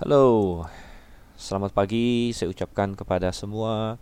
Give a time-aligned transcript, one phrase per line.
[0.00, 0.64] Halo,
[1.36, 2.32] selamat pagi.
[2.32, 4.00] Saya ucapkan kepada semua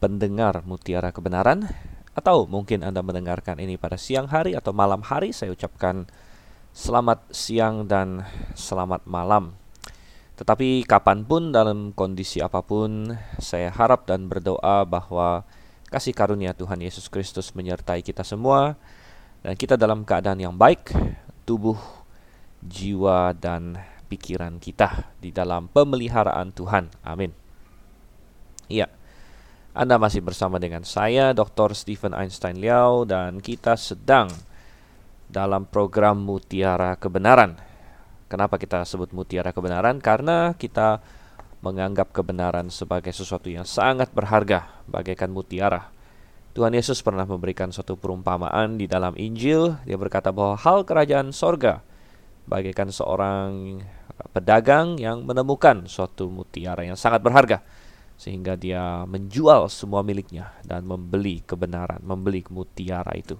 [0.00, 1.68] pendengar Mutiara Kebenaran
[2.16, 6.08] Atau mungkin Anda mendengarkan ini pada siang hari atau malam hari Saya ucapkan
[6.72, 8.24] selamat siang dan
[8.56, 9.52] selamat malam.
[10.40, 15.44] Tetapi kapan pun dalam kondisi apa pun Saya harap dan berdoa bahwa
[15.92, 18.80] kasih karunia Tuhan Yesus Kristus menyertai kita semua
[19.44, 20.88] Dan kita dalam keadaan yang baik
[21.44, 21.76] Tubuh,
[22.64, 26.92] jiwa, dan pikiran kita di dalam pemeliharaan Tuhan.
[27.00, 27.32] Amin.
[28.68, 28.92] Iya.
[29.72, 31.72] Anda masih bersama dengan saya Dr.
[31.72, 34.28] Stephen Einstein Liao dan kita sedang
[35.32, 37.56] dalam program Mutiara Kebenaran.
[38.28, 39.96] Kenapa kita sebut Mutiara Kebenaran?
[39.96, 41.00] Karena kita
[41.64, 45.88] menganggap kebenaran sebagai sesuatu yang sangat berharga bagaikan mutiara.
[46.52, 49.78] Tuhan Yesus pernah memberikan suatu perumpamaan di dalam Injil.
[49.88, 51.80] Dia berkata bahwa hal kerajaan sorga
[52.46, 53.80] bagaikan seorang
[54.30, 57.58] pedagang yang menemukan suatu mutiara yang sangat berharga
[58.14, 63.34] sehingga dia menjual semua miliknya dan membeli kebenaran, membeli mutiara itu.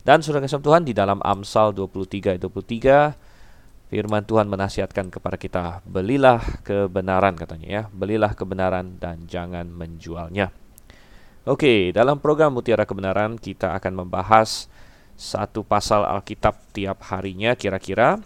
[0.00, 6.40] Dan saudara kasih Tuhan di dalam Amsal 23 23 firman Tuhan menasihatkan kepada kita, belilah
[6.64, 10.50] kebenaran katanya ya, belilah kebenaran dan jangan menjualnya.
[11.44, 14.72] Oke, dalam program Mutiara Kebenaran kita akan membahas
[15.14, 18.18] satu pasal Alkitab tiap harinya kira-kira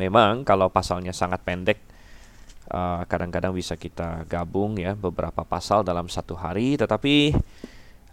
[0.00, 1.80] Memang kalau pasalnya sangat pendek,
[2.72, 6.80] uh, kadang-kadang uh, bisa kita gabung ya beberapa pasal dalam satu hari.
[6.80, 7.36] Tetapi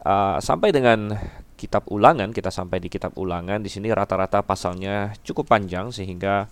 [0.04, 1.16] uh, sampai dengan
[1.56, 6.48] kitab ulangan, kita sampai di kitab ulangan di sini rata-rata pasalnya cukup panjang sehingga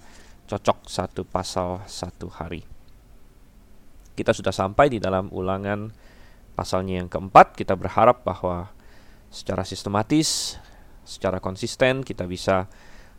[0.48, 2.64] cocok satu pasal satu hari.
[4.16, 5.92] Kita sudah sampai di dalam ulangan
[6.58, 7.54] pasalnya yang keempat.
[7.54, 8.72] Kita berharap bahwa
[9.30, 10.58] secara sistematis,
[11.06, 12.66] secara konsisten kita bisa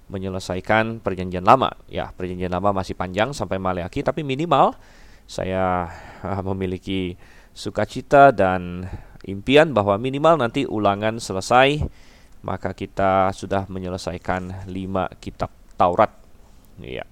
[0.08, 1.72] menyelesaikan perjanjian lama.
[1.88, 4.76] Ya, perjanjian lama masih panjang sampai Maleaki, tapi minimal
[5.28, 5.92] saya
[6.24, 7.14] uh, memiliki
[7.52, 8.88] sukacita dan
[9.28, 11.84] impian bahwa minimal nanti ulangan selesai,
[12.40, 16.10] maka kita sudah menyelesaikan lima kitab Taurat.
[16.80, 17.04] Ya.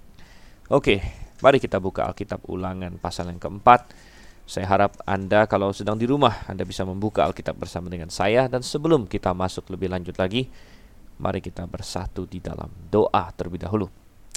[0.71, 1.03] Oke,
[1.43, 3.95] mari kita buka Alkitab ulangan pasal yang keempat.
[4.47, 8.47] Saya harap Anda kalau sedang di rumah, Anda bisa membuka Alkitab bersama dengan saya.
[8.47, 10.47] Dan sebelum kita masuk lebih lanjut lagi,
[11.17, 13.89] Mari kita bersatu di dalam doa terlebih dahulu.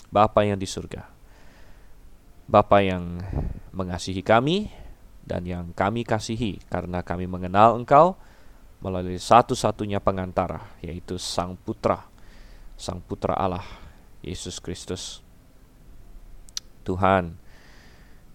[0.10, 1.06] Bapa yang di surga,
[2.50, 3.22] Bapa yang
[3.70, 4.74] mengasihi kami
[5.22, 8.18] dan yang kami kasihi karena kami mengenal Engkau
[8.82, 12.10] melalui satu-satunya pengantara, yaitu Sang Putra,
[12.74, 13.62] Sang Putra Allah,
[14.26, 15.22] Yesus Kristus.
[16.82, 17.38] Tuhan,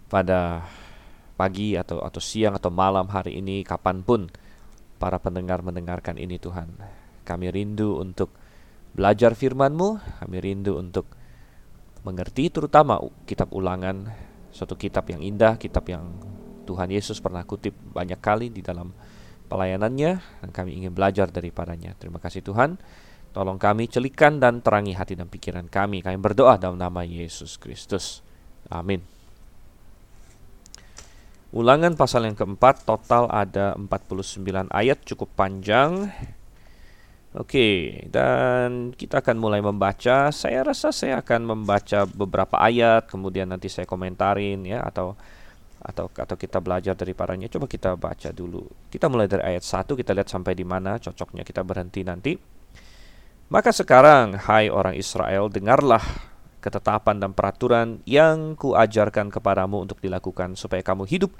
[0.06, 0.62] pada
[1.34, 4.30] pagi atau atau siang atau malam hari ini kapan pun
[5.02, 6.70] para pendengar mendengarkan ini Tuhan
[7.24, 8.30] kami rindu untuk
[8.94, 11.10] belajar firman-Mu, kami rindu untuk
[12.04, 14.12] mengerti terutama kitab ulangan,
[14.52, 16.14] suatu kitab yang indah, kitab yang
[16.64, 18.92] Tuhan Yesus pernah kutip banyak kali di dalam
[19.48, 20.12] pelayanannya
[20.44, 21.92] dan kami ingin belajar daripadanya.
[22.00, 22.80] Terima kasih Tuhan.
[23.34, 26.00] Tolong kami celikan dan terangi hati dan pikiran kami.
[26.06, 28.22] Kami berdoa dalam nama Yesus Kristus.
[28.70, 29.02] Amin.
[31.54, 36.10] Ulangan pasal yang keempat total ada 49 ayat cukup panjang.
[37.34, 40.30] Oke, dan kita akan mulai membaca.
[40.30, 45.18] Saya rasa saya akan membaca beberapa ayat, kemudian nanti saya komentarin ya atau
[45.82, 47.50] atau atau kita belajar dari paranya.
[47.50, 48.62] Coba kita baca dulu.
[48.86, 52.38] Kita mulai dari ayat 1, kita lihat sampai di mana cocoknya kita berhenti nanti.
[53.50, 56.06] Maka sekarang, hai orang Israel, dengarlah
[56.62, 61.34] ketetapan dan peraturan yang kuajarkan kepadamu untuk dilakukan supaya kamu hidup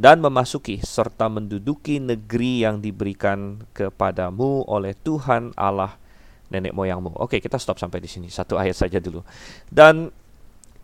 [0.00, 6.00] dan memasuki serta menduduki negeri yang diberikan kepadamu oleh Tuhan Allah
[6.48, 7.20] nenek moyangmu.
[7.20, 8.32] Oke, kita stop sampai di sini.
[8.32, 9.20] Satu ayat saja dulu.
[9.68, 10.08] Dan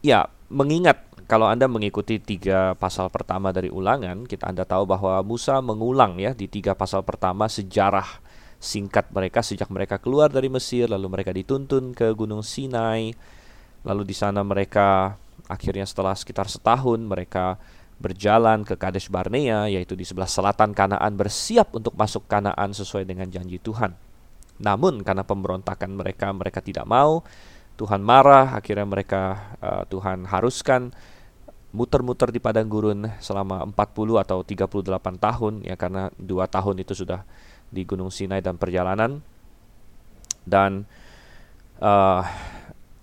[0.05, 5.65] ya, mengingat kalau Anda mengikuti tiga pasal pertama dari ulangan, kita Anda tahu bahwa Musa
[5.65, 8.21] mengulang ya di tiga pasal pertama sejarah
[8.61, 13.17] singkat mereka sejak mereka keluar dari Mesir, lalu mereka dituntun ke Gunung Sinai,
[13.81, 15.17] lalu di sana mereka
[15.49, 17.57] akhirnya setelah sekitar setahun mereka
[17.97, 23.29] berjalan ke Kades Barnea yaitu di sebelah selatan Kanaan bersiap untuk masuk Kanaan sesuai dengan
[23.33, 23.97] janji Tuhan.
[24.61, 27.25] Namun karena pemberontakan mereka mereka tidak mau,
[27.77, 30.93] Tuhan marah, akhirnya mereka uh, Tuhan haruskan
[31.77, 37.21] muter-muter di padang gurun selama 40 atau 38 tahun ya karena dua tahun itu sudah
[37.69, 39.21] di Gunung Sinai dan perjalanan
[40.49, 40.89] dan
[41.83, 42.25] uh,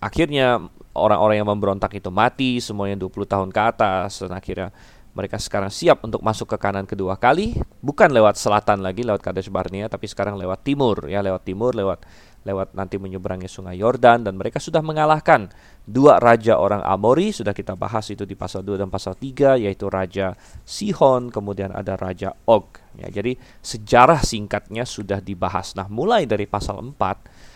[0.02, 0.64] akhirnya
[0.94, 4.70] orang-orang yang memberontak itu mati, semuanya 20 tahun ke atas dan akhirnya
[5.14, 7.54] mereka sekarang siap untuk masuk ke kanan kedua kali,
[7.86, 12.02] bukan lewat selatan lagi lewat Kadesh Barnea tapi sekarang lewat timur ya, lewat timur lewat
[12.44, 15.48] lewat nanti menyeberangi sungai Yordan dan mereka sudah mengalahkan
[15.88, 19.88] dua raja orang Amori sudah kita bahas itu di pasal 2 dan pasal 3 yaitu
[19.88, 20.36] raja
[20.68, 22.68] Sihon kemudian ada raja Og.
[23.00, 25.74] Ya jadi sejarah singkatnya sudah dibahas.
[25.80, 27.53] Nah mulai dari pasal 4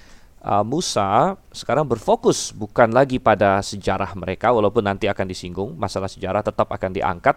[0.47, 6.39] uh, Musa sekarang berfokus bukan lagi pada sejarah mereka walaupun nanti akan disinggung masalah sejarah
[6.39, 7.35] tetap akan diangkat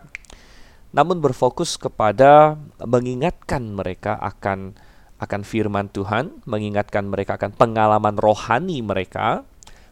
[0.90, 4.74] namun berfokus kepada mengingatkan mereka akan
[5.20, 9.44] akan firman Tuhan, mengingatkan mereka akan pengalaman rohani mereka,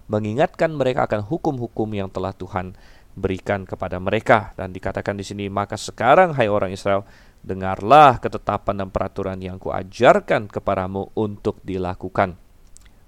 [0.08, 2.74] mengingatkan mereka akan hukum-hukum yang telah Tuhan
[3.12, 7.02] berikan kepada mereka dan dikatakan di sini maka sekarang hai orang Israel
[7.42, 12.47] dengarlah ketetapan dan peraturan yang kuajarkan kepadamu untuk dilakukan.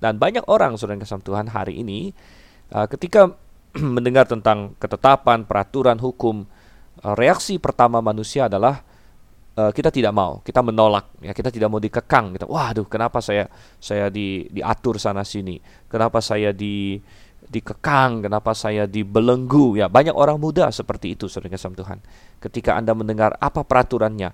[0.01, 2.11] Dan banyak orang saudara kasih Tuhan hari ini
[2.73, 3.37] uh, ketika
[3.95, 6.49] mendengar tentang ketetapan, peraturan, hukum,
[7.05, 8.81] uh, reaksi pertama manusia adalah
[9.61, 12.35] uh, kita tidak mau, kita menolak, ya kita tidak mau dikekang.
[12.35, 15.61] Kita, waduh, kenapa saya saya di diatur sana sini?
[15.87, 16.99] Kenapa saya di
[17.45, 18.25] dikekang?
[18.25, 19.77] Kenapa saya dibelenggu?
[19.77, 21.99] Ya banyak orang muda seperti itu, saudara kasih Tuhan.
[22.41, 24.33] Ketika anda mendengar apa peraturannya,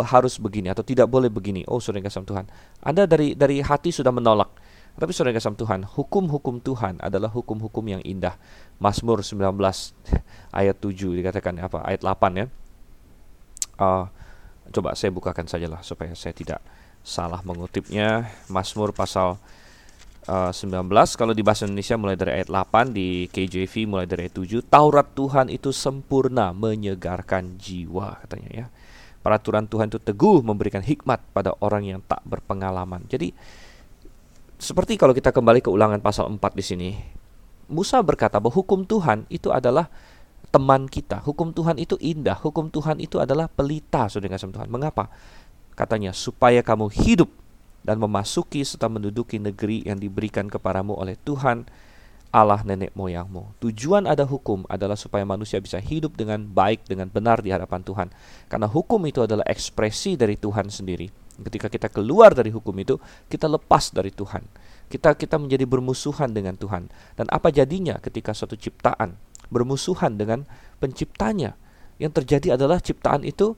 [0.00, 1.68] harus begini atau tidak boleh begini.
[1.68, 2.48] Oh, saudara kasih Tuhan,
[2.80, 4.61] anda dari dari hati sudah menolak.
[4.92, 8.36] Tapi saudara kasih Tuhan, hukum-hukum Tuhan adalah hukum-hukum yang indah.
[8.76, 9.40] Mazmur 19
[10.60, 11.80] ayat 7 dikatakan apa?
[11.86, 12.46] Ayat 8 ya.
[13.80, 14.06] Uh,
[14.72, 16.60] Coba saya bukakan sajalah supaya saya tidak
[17.04, 18.30] salah mengutipnya.
[18.48, 19.36] Mazmur pasal
[20.30, 24.38] uh, 19 kalau di bahasa Indonesia mulai dari ayat 8 di KJV mulai dari ayat
[24.38, 28.66] 7 Taurat Tuhan itu sempurna menyegarkan jiwa katanya ya.
[29.22, 33.06] Peraturan Tuhan itu teguh memberikan hikmat pada orang yang tak berpengalaman.
[33.06, 33.30] Jadi
[34.62, 36.90] seperti kalau kita kembali ke ulangan pasal 4 di sini,
[37.66, 39.90] Musa berkata bahwa hukum Tuhan itu adalah
[40.54, 41.18] teman kita.
[41.26, 42.38] Hukum Tuhan itu indah.
[42.38, 44.70] Hukum Tuhan itu adalah pelita, saudara kasih Tuhan.
[44.70, 45.10] Mengapa?
[45.74, 47.32] Katanya, supaya kamu hidup
[47.82, 51.66] dan memasuki serta menduduki negeri yang diberikan kepadamu oleh Tuhan
[52.32, 53.60] Allah nenek moyangmu.
[53.60, 58.08] Tujuan ada hukum adalah supaya manusia bisa hidup dengan baik, dengan benar di hadapan Tuhan.
[58.48, 61.12] Karena hukum itu adalah ekspresi dari Tuhan sendiri.
[61.42, 62.98] Ketika kita keluar dari hukum itu,
[63.28, 64.42] kita lepas dari Tuhan.
[64.88, 66.88] Kita kita menjadi bermusuhan dengan Tuhan.
[67.18, 69.18] Dan apa jadinya ketika suatu ciptaan
[69.52, 70.48] bermusuhan dengan
[70.80, 71.54] penciptanya.
[72.00, 73.54] Yang terjadi adalah ciptaan itu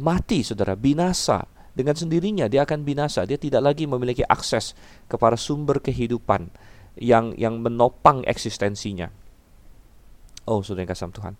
[0.00, 1.44] mati, saudara, binasa.
[1.74, 3.26] Dengan sendirinya dia akan binasa.
[3.26, 4.78] Dia tidak lagi memiliki akses
[5.10, 6.48] kepada sumber kehidupan
[6.98, 9.10] yang yang menopang eksistensinya.
[10.46, 11.34] Oh, saudara kasih Tuhan.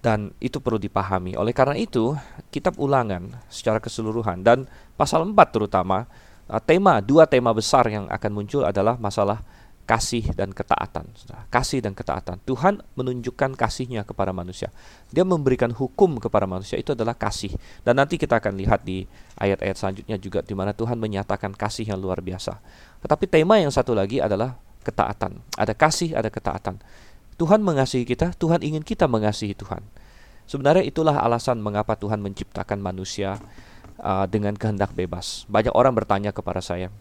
[0.00, 1.36] Dan itu perlu dipahami.
[1.36, 2.16] Oleh karena itu,
[2.48, 4.64] kitab ulangan secara keseluruhan dan
[4.96, 6.08] pasal 4 terutama,
[6.48, 9.44] uh, tema, dua tema besar yang akan muncul adalah masalah
[9.90, 11.10] kasih dan ketaatan.
[11.50, 12.38] Kasih dan ketaatan.
[12.46, 14.70] Tuhan menunjukkan kasihnya kepada manusia.
[15.10, 17.50] Dia memberikan hukum kepada manusia itu adalah kasih.
[17.82, 19.02] Dan nanti kita akan lihat di
[19.34, 22.62] ayat-ayat selanjutnya juga di mana Tuhan menyatakan kasih yang luar biasa.
[23.02, 24.54] Tetapi tema yang satu lagi adalah
[24.86, 25.42] ketaatan.
[25.58, 26.78] Ada kasih, ada ketaatan.
[27.40, 29.80] Tuhan mengasihi kita, Tuhan ingin kita mengasihi Tuhan.
[30.44, 33.40] Sebenarnya itulah alasan mengapa Tuhan menciptakan manusia
[33.96, 35.48] uh, dengan kehendak bebas.
[35.48, 36.92] Banyak orang bertanya kepada saya,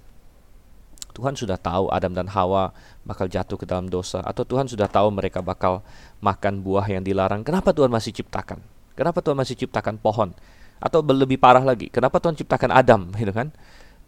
[1.11, 2.71] Tuhan sudah tahu Adam dan Hawa
[3.03, 5.83] bakal jatuh ke dalam dosa atau Tuhan sudah tahu mereka bakal
[6.23, 7.43] makan buah yang dilarang.
[7.43, 8.63] Kenapa Tuhan masih ciptakan?
[8.95, 10.31] Kenapa Tuhan masih ciptakan pohon?
[10.79, 13.51] Atau lebih parah lagi, kenapa Tuhan ciptakan Adam, gitu kan?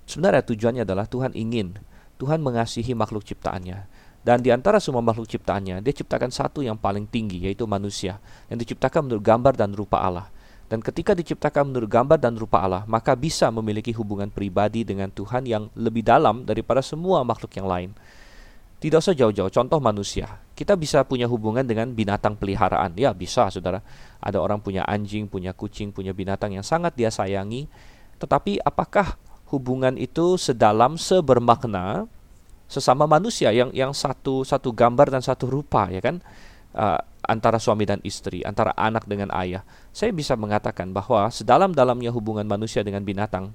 [0.08, 1.76] Sebenarnya tujuannya adalah Tuhan ingin
[2.22, 3.84] Tuhan mengasihi makhluk ciptaannya.
[4.22, 8.22] Dan di antara semua makhluk ciptaannya, dia ciptakan satu yang paling tinggi, yaitu manusia,
[8.54, 10.30] yang diciptakan menurut gambar dan rupa Allah.
[10.70, 15.44] Dan ketika diciptakan menurut gambar dan rupa Allah, maka bisa memiliki hubungan pribadi dengan Tuhan
[15.44, 17.92] yang lebih dalam daripada semua makhluk yang lain.
[18.80, 20.42] Tidak usah jauh-jauh, contoh manusia.
[20.56, 22.96] Kita bisa punya hubungan dengan binatang peliharaan.
[22.96, 23.84] Ya, bisa, saudara.
[24.24, 27.70] Ada orang punya anjing, punya kucing, punya binatang yang sangat dia sayangi.
[28.18, 29.20] Tetapi apakah
[29.52, 32.08] hubungan itu sedalam, sebermakna
[32.72, 36.24] sesama manusia yang yang satu satu gambar dan satu rupa, ya kan?
[36.76, 39.64] uh, antara suami dan istri, antara anak dengan ayah.
[39.94, 43.54] Saya bisa mengatakan bahwa sedalam-dalamnya hubungan manusia dengan binatang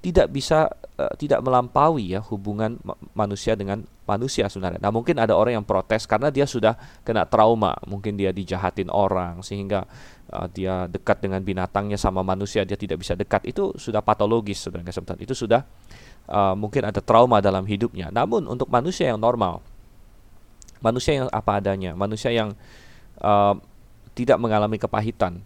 [0.00, 4.80] tidak bisa uh, tidak melampaui ya hubungan ma manusia dengan manusia sebenarnya.
[4.80, 9.44] Nah, mungkin ada orang yang protes karena dia sudah kena trauma, mungkin dia dijahatin orang
[9.44, 9.84] sehingga
[10.32, 13.44] uh, dia dekat dengan binatangnya sama manusia dia tidak bisa dekat.
[13.44, 15.68] Itu sudah patologis sebenarnya Itu sudah
[16.32, 18.08] uh, mungkin ada trauma dalam hidupnya.
[18.08, 19.60] Namun untuk manusia yang normal
[20.80, 22.56] manusia yang apa adanya, manusia yang
[23.20, 23.54] uh,
[24.16, 25.44] tidak mengalami kepahitan.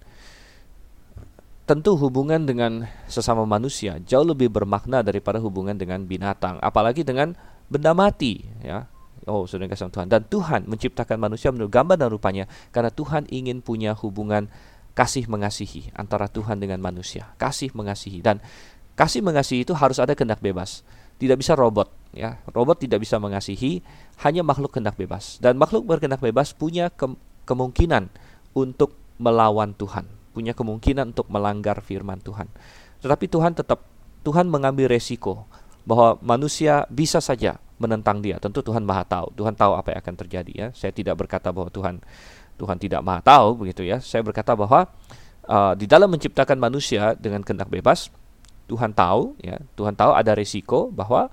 [1.64, 7.32] Tentu hubungan dengan sesama manusia jauh lebih bermakna daripada hubungan dengan binatang, apalagi dengan
[7.72, 8.84] benda mati, ya.
[9.24, 10.12] Oh, sudah kasih Tuhan.
[10.12, 14.52] Dan Tuhan menciptakan manusia menurut gambar dan rupanya karena Tuhan ingin punya hubungan
[14.92, 17.32] kasih mengasihi antara Tuhan dengan manusia.
[17.40, 18.44] Kasih mengasihi dan
[18.92, 20.84] kasih mengasihi itu harus ada kehendak bebas.
[21.14, 22.42] tidak bisa robot ya.
[22.50, 23.80] Robot tidak bisa mengasihi,
[24.20, 25.38] hanya makhluk kehendak bebas.
[25.40, 27.06] Dan makhluk berkehendak bebas punya ke
[27.48, 28.08] kemungkinan
[28.52, 32.50] untuk melawan Tuhan, punya kemungkinan untuk melanggar firman Tuhan.
[32.98, 33.86] Tetapi Tuhan tetap
[34.26, 35.46] Tuhan mengambil resiko
[35.86, 38.42] bahwa manusia bisa saja menentang dia.
[38.42, 39.30] Tentu Tuhan Maha tahu.
[39.38, 40.66] Tuhan tahu apa yang akan terjadi ya.
[40.74, 42.02] Saya tidak berkata bahwa Tuhan
[42.58, 44.00] Tuhan tidak Maha tahu begitu ya.
[44.02, 44.90] Saya berkata bahwa
[45.46, 48.08] uh, di dalam menciptakan manusia dengan kehendak bebas,
[48.66, 51.28] Tuhan tahu ya, Tuhan tahu ada risiko bahwa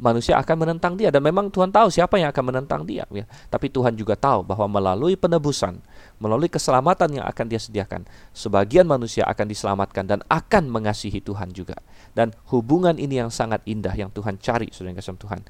[0.00, 3.28] manusia akan menentang dia dan memang Tuhan tahu siapa yang akan menentang dia ya.
[3.52, 5.76] Tapi Tuhan juga tahu bahwa melalui penebusan,
[6.20, 8.04] melalui keselamatan yang akan dia sediakan,
[8.36, 11.80] sebagian manusia akan diselamatkan dan akan mengasihi Tuhan juga.
[12.12, 15.40] Dan hubungan ini yang sangat indah yang Tuhan cari Saudara kasih Tuhan.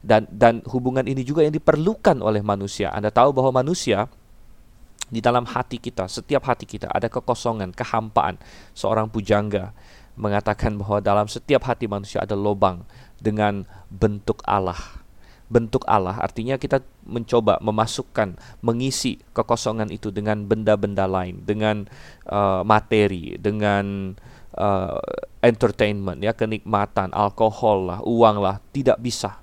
[0.00, 2.88] Dan dan hubungan ini juga yang diperlukan oleh manusia.
[2.92, 4.08] Anda tahu bahwa manusia
[5.12, 8.40] di dalam hati kita, setiap hati kita ada kekosongan, kehampaan.
[8.72, 9.76] Seorang pujangga
[10.16, 12.88] mengatakan bahwa dalam setiap hati manusia ada lubang
[13.20, 14.78] dengan bentuk Allah.
[15.52, 21.84] Bentuk Allah artinya kita mencoba memasukkan, mengisi kekosongan itu dengan benda-benda lain, dengan
[22.28, 24.16] uh, materi, dengan
[24.56, 25.00] uh,
[25.44, 29.40] entertainment, ya kenikmatan, alkohol lah, uang lah, tidak bisa.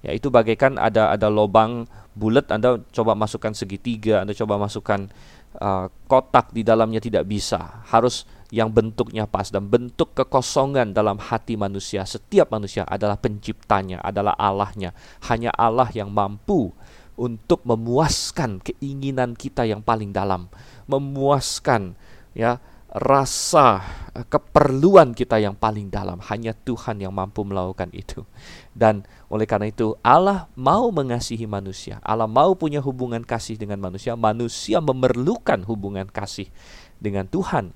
[0.00, 1.84] Ya itu bagaikan ada ada lubang
[2.16, 5.12] bulat, Anda coba masukkan segitiga, Anda coba masukkan
[5.60, 7.84] uh, kotak di dalamnya tidak bisa.
[7.90, 12.02] Harus yang bentuknya pas dan bentuk kekosongan dalam hati manusia.
[12.02, 14.90] Setiap manusia adalah penciptanya, adalah Allahnya.
[15.30, 16.74] Hanya Allah yang mampu
[17.20, 20.48] untuk memuaskan keinginan kita yang paling dalam,
[20.88, 21.92] memuaskan
[22.32, 22.56] ya
[22.88, 23.84] rasa
[24.32, 26.18] keperluan kita yang paling dalam.
[26.32, 28.24] Hanya Tuhan yang mampu melakukan itu.
[28.72, 32.02] Dan oleh karena itu Allah mau mengasihi manusia.
[32.02, 34.18] Allah mau punya hubungan kasih dengan manusia.
[34.18, 36.50] Manusia memerlukan hubungan kasih
[36.98, 37.70] dengan Tuhan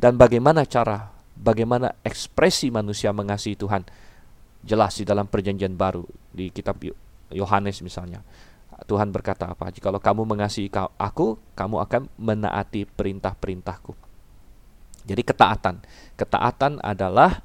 [0.00, 3.84] dan bagaimana cara, bagaimana ekspresi manusia mengasihi Tuhan.
[4.64, 6.80] Jelas di dalam perjanjian baru di kitab
[7.28, 8.24] Yohanes misalnya.
[8.86, 9.68] Tuhan berkata apa?
[9.68, 13.92] Jikalau kamu mengasihi aku, kamu akan menaati perintah-perintahku.
[15.08, 15.80] Jadi ketaatan.
[16.16, 17.42] Ketaatan adalah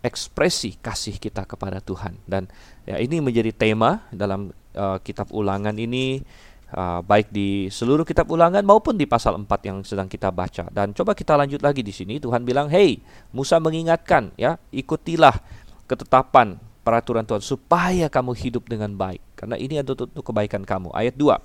[0.00, 2.46] ekspresi kasih kita kepada Tuhan dan
[2.86, 6.22] ya ini menjadi tema dalam uh, kitab Ulangan ini
[6.74, 10.66] uh, baik di seluruh kitab ulangan maupun di pasal 4 yang sedang kita baca.
[10.70, 12.22] Dan coba kita lanjut lagi di sini.
[12.22, 13.02] Tuhan bilang, "Hey,
[13.34, 15.34] Musa mengingatkan ya, ikutilah
[15.86, 19.18] ketetapan peraturan Tuhan supaya kamu hidup dengan baik.
[19.34, 21.42] Karena ini adalah untuk kebaikan kamu." Ayat 2.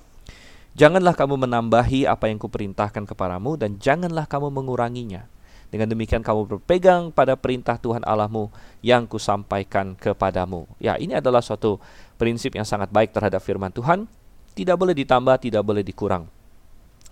[0.78, 5.26] Janganlah kamu menambahi apa yang kuperintahkan kepadamu dan janganlah kamu menguranginya.
[5.68, 8.52] Dengan demikian kamu berpegang pada perintah Tuhan Allahmu
[8.84, 10.68] yang kusampaikan kepadamu.
[10.76, 11.80] Ya, ini adalah suatu
[12.20, 14.04] prinsip yang sangat baik terhadap firman Tuhan
[14.52, 16.28] tidak boleh ditambah, tidak boleh dikurang.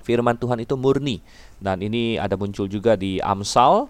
[0.00, 1.20] Firman Tuhan itu murni
[1.60, 3.88] dan ini ada muncul juga di Amsal.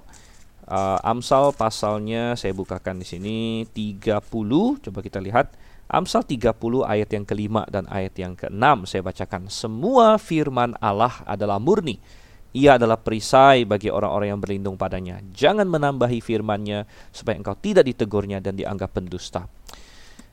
[0.70, 3.38] Uh, Amsal pasalnya saya bukakan di sini
[3.74, 4.22] 30.
[4.86, 5.50] Coba kita lihat.
[5.90, 6.54] Amsal 30
[6.86, 9.50] ayat yang kelima dan ayat yang keenam saya bacakan.
[9.50, 11.98] Semua firman Allah adalah murni.
[12.54, 15.18] Ia adalah perisai bagi orang-orang yang berlindung padanya.
[15.34, 19.50] Jangan menambahi firmannya supaya engkau tidak ditegurnya dan dianggap pendusta.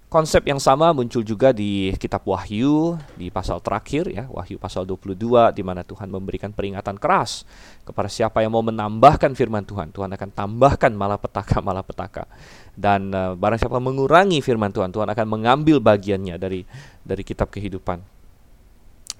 [0.08, 5.52] Konsep yang sama muncul juga di kitab Wahyu di pasal terakhir ya, Wahyu pasal 22
[5.52, 7.44] di mana Tuhan memberikan peringatan keras
[7.84, 12.24] kepada siapa yang mau menambahkan firman Tuhan, Tuhan akan tambahkan malapetaka-malapetaka.
[12.72, 16.64] Dan uh, barang siapa mengurangi firman Tuhan, Tuhan akan mengambil bagiannya dari
[17.04, 18.00] dari kitab kehidupan.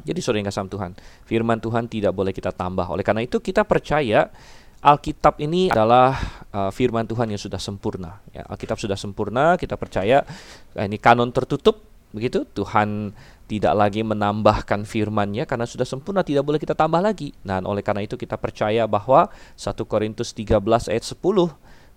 [0.08, 0.96] Jadi saudara yang Tuhan,
[1.28, 2.88] firman Tuhan tidak boleh kita tambah.
[2.88, 4.32] Oleh karena itu kita percaya
[4.78, 6.14] Alkitab ini adalah
[6.54, 8.22] uh, firman Tuhan yang sudah sempurna.
[8.30, 10.22] Ya, Alkitab sudah sempurna, kita percaya
[10.78, 11.82] uh, ini kanon tertutup,
[12.14, 12.46] begitu.
[12.54, 13.10] Tuhan
[13.50, 17.34] tidak lagi menambahkan firman-Nya karena sudah sempurna, tidak boleh kita tambah lagi.
[17.42, 20.62] Nah, oleh karena itu kita percaya bahwa 1 Korintus 13
[20.94, 21.18] ayat 10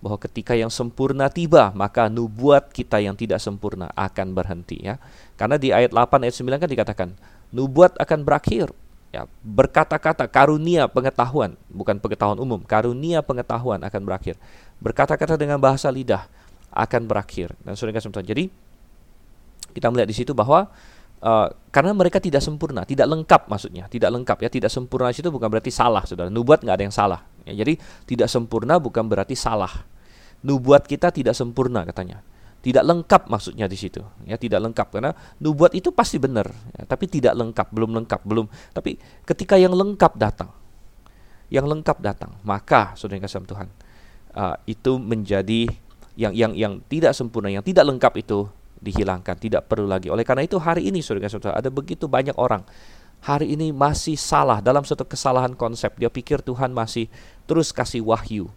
[0.00, 4.96] bahwa ketika yang sempurna tiba, maka nubuat kita yang tidak sempurna akan berhenti ya.
[5.36, 7.08] Karena di ayat 8 ayat 9 kan dikatakan,
[7.52, 8.72] nubuat akan berakhir,
[9.10, 14.38] ya berkata-kata karunia pengetahuan bukan pengetahuan umum karunia pengetahuan akan berakhir.
[14.78, 16.30] Berkata-kata dengan bahasa lidah
[16.70, 17.52] akan berakhir.
[17.66, 18.46] Dan saudara kasih jadi
[19.74, 20.70] kita melihat di situ bahwa
[21.22, 25.50] uh, karena mereka tidak sempurna tidak lengkap maksudnya tidak lengkap ya tidak sempurna itu bukan
[25.50, 26.30] berarti salah saudara.
[26.30, 27.20] Nubuat nggak ada yang salah.
[27.44, 29.86] Ya, jadi tidak sempurna bukan berarti salah.
[30.40, 32.24] Nubuat kita tidak sempurna katanya
[32.60, 34.86] tidak lengkap maksudnya di situ ya tidak lengkap.
[34.92, 38.46] Karena nubuat itu pasti benar ya, tapi tidak lengkap belum lengkap belum.
[38.76, 40.52] Tapi ketika yang lengkap datang
[41.50, 43.68] yang lengkap datang maka saudara yang kasih Tuhan
[44.36, 45.66] uh, itu menjadi
[46.14, 48.46] yang yang yang tidak sempurna yang tidak lengkap itu
[48.80, 50.08] dihilangkan tidak perlu lagi.
[50.08, 52.64] Oleh karena itu hari ini saudara kasih Tuhan ada begitu banyak orang.
[53.20, 57.04] Hari ini masih salah dalam suatu kesalahan konsep dia pikir Tuhan masih
[57.44, 58.48] terus kasih wahyu.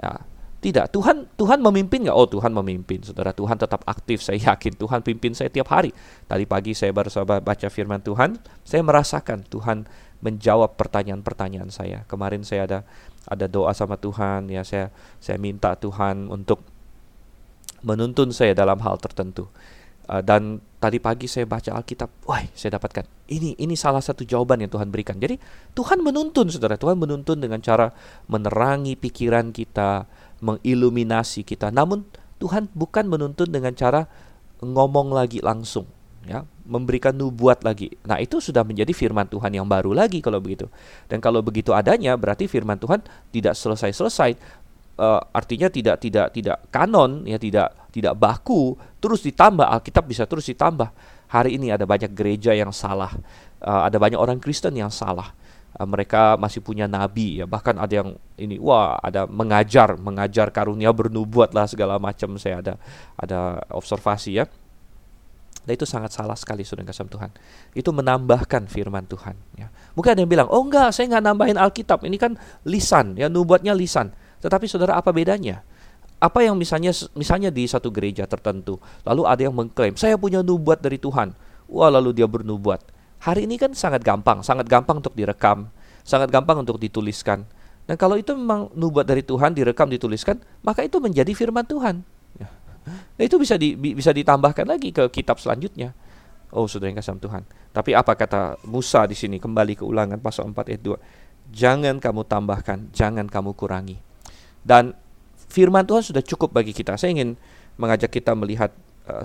[0.00, 0.24] Ya
[0.60, 2.12] Tidak, Tuhan Tuhan memimpin nggak?
[2.12, 3.32] Oh Tuhan memimpin, saudara.
[3.32, 4.20] Tuhan tetap aktif.
[4.20, 5.88] Saya yakin Tuhan pimpin saya tiap hari.
[6.28, 9.88] Tadi pagi saya baru saja baca firman Tuhan, saya merasakan Tuhan
[10.20, 12.04] menjawab pertanyaan-pertanyaan saya.
[12.04, 12.78] Kemarin saya ada
[13.24, 16.60] ada doa sama Tuhan, ya saya saya minta Tuhan untuk
[17.80, 19.48] menuntun saya dalam hal tertentu.
[20.10, 24.60] Uh, dan tadi pagi saya baca Alkitab, wah saya dapatkan ini ini salah satu jawaban
[24.60, 25.16] yang Tuhan berikan.
[25.16, 25.40] Jadi
[25.72, 26.76] Tuhan menuntun, saudara.
[26.76, 27.88] Tuhan menuntun dengan cara
[28.28, 30.04] menerangi pikiran kita,
[30.40, 31.68] mengiluminasi kita.
[31.72, 32.04] Namun
[32.40, 34.08] Tuhan bukan menuntun dengan cara
[34.60, 35.88] ngomong lagi langsung,
[36.24, 37.92] ya, memberikan nubuat lagi.
[38.04, 40.68] Nah, itu sudah menjadi firman Tuhan yang baru lagi kalau begitu.
[41.08, 44.60] Dan kalau begitu adanya berarti firman Tuhan tidak selesai-selesai.
[45.00, 50.44] Uh, artinya tidak tidak tidak kanon ya tidak tidak baku terus ditambah Alkitab bisa terus
[50.52, 50.92] ditambah
[51.32, 53.08] hari ini ada banyak gereja yang salah
[53.64, 55.32] uh, ada banyak orang Kristen yang salah
[55.80, 60.92] uh, mereka masih punya nabi ya bahkan ada yang ini wah ada mengajar mengajar karunia
[60.92, 62.74] bernubuat lah segala macam saya ada
[63.16, 64.44] ada observasi ya
[65.60, 67.30] Nah itu sangat salah sekali sudah kasih Tuhan.
[67.76, 69.36] Itu menambahkan firman Tuhan.
[69.60, 69.68] Ya.
[69.92, 72.00] Mungkin ada yang bilang, oh enggak, saya nggak nambahin Alkitab.
[72.00, 74.10] Ini kan lisan, ya nubuatnya lisan.
[74.40, 75.60] Tetapi saudara apa bedanya?
[76.16, 80.80] Apa yang misalnya misalnya di satu gereja tertentu, lalu ada yang mengklaim, saya punya nubuat
[80.80, 81.36] dari Tuhan.
[81.68, 82.80] Wah lalu dia bernubuat.
[83.20, 85.68] Hari ini kan sangat gampang, sangat gampang untuk direkam,
[86.08, 87.44] sangat gampang untuk dituliskan.
[87.84, 92.00] Dan kalau itu memang nubuat dari Tuhan direkam dituliskan, maka itu menjadi firman Tuhan.
[92.40, 92.48] Ya.
[92.88, 95.92] Nah, itu bisa di, bisa ditambahkan lagi ke kitab selanjutnya.
[96.50, 97.44] Oh, sudah yang kasih Tuhan.
[97.70, 101.54] Tapi apa kata Musa di sini kembali ke Ulangan pasal 4 ayat 2.
[101.54, 104.00] Jangan kamu tambahkan, jangan kamu kurangi.
[104.64, 104.96] Dan
[105.50, 106.96] firman Tuhan sudah cukup bagi kita.
[106.96, 107.38] Saya ingin
[107.76, 108.74] mengajak kita melihat
[109.06, 109.22] uh,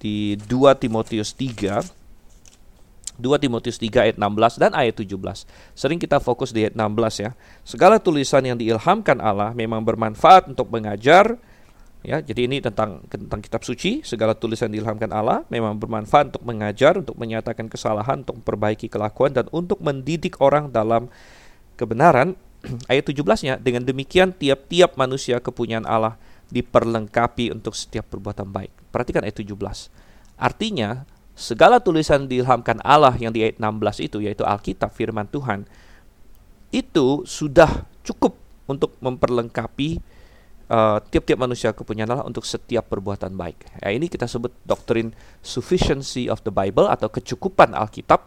[0.00, 2.05] di 2 Timotius 3
[3.16, 5.12] 2 Timotius 3 ayat 16 dan ayat 17.
[5.72, 7.30] Sering kita fokus di ayat 16 ya.
[7.64, 11.40] Segala tulisan yang diilhamkan Allah memang bermanfaat untuk mengajar
[12.04, 12.22] ya.
[12.22, 17.18] Jadi ini tentang tentang kitab suci, segala tulisan diilhamkan Allah memang bermanfaat untuk mengajar, untuk
[17.18, 21.10] menyatakan kesalahan, untuk memperbaiki kelakuan dan untuk mendidik orang dalam
[21.74, 22.38] kebenaran.
[22.90, 26.16] ayat 17-nya dengan demikian tiap-tiap manusia kepunyaan Allah
[26.50, 28.72] diperlengkapi untuk setiap perbuatan baik.
[28.94, 29.54] Perhatikan ayat 17.
[30.38, 31.04] Artinya
[31.36, 35.68] segala tulisan diilhamkan Allah yang di ayat 16 itu yaitu Alkitab firman Tuhan
[36.72, 38.34] itu sudah cukup
[38.66, 40.00] untuk memperlengkapi
[40.72, 43.68] uh, tiap-tiap manusia kepunyaan Allah untuk setiap perbuatan baik.
[43.84, 48.24] Ya, ini kita sebut doktrin sufficiency of the Bible atau kecukupan Alkitab.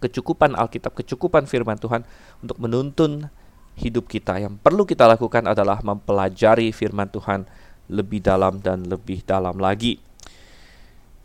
[0.00, 2.06] Kecukupan Alkitab, kecukupan firman Tuhan
[2.40, 3.28] untuk menuntun
[3.76, 4.40] hidup kita.
[4.40, 7.44] Yang perlu kita lakukan adalah mempelajari firman Tuhan
[7.92, 10.00] lebih dalam dan lebih dalam lagi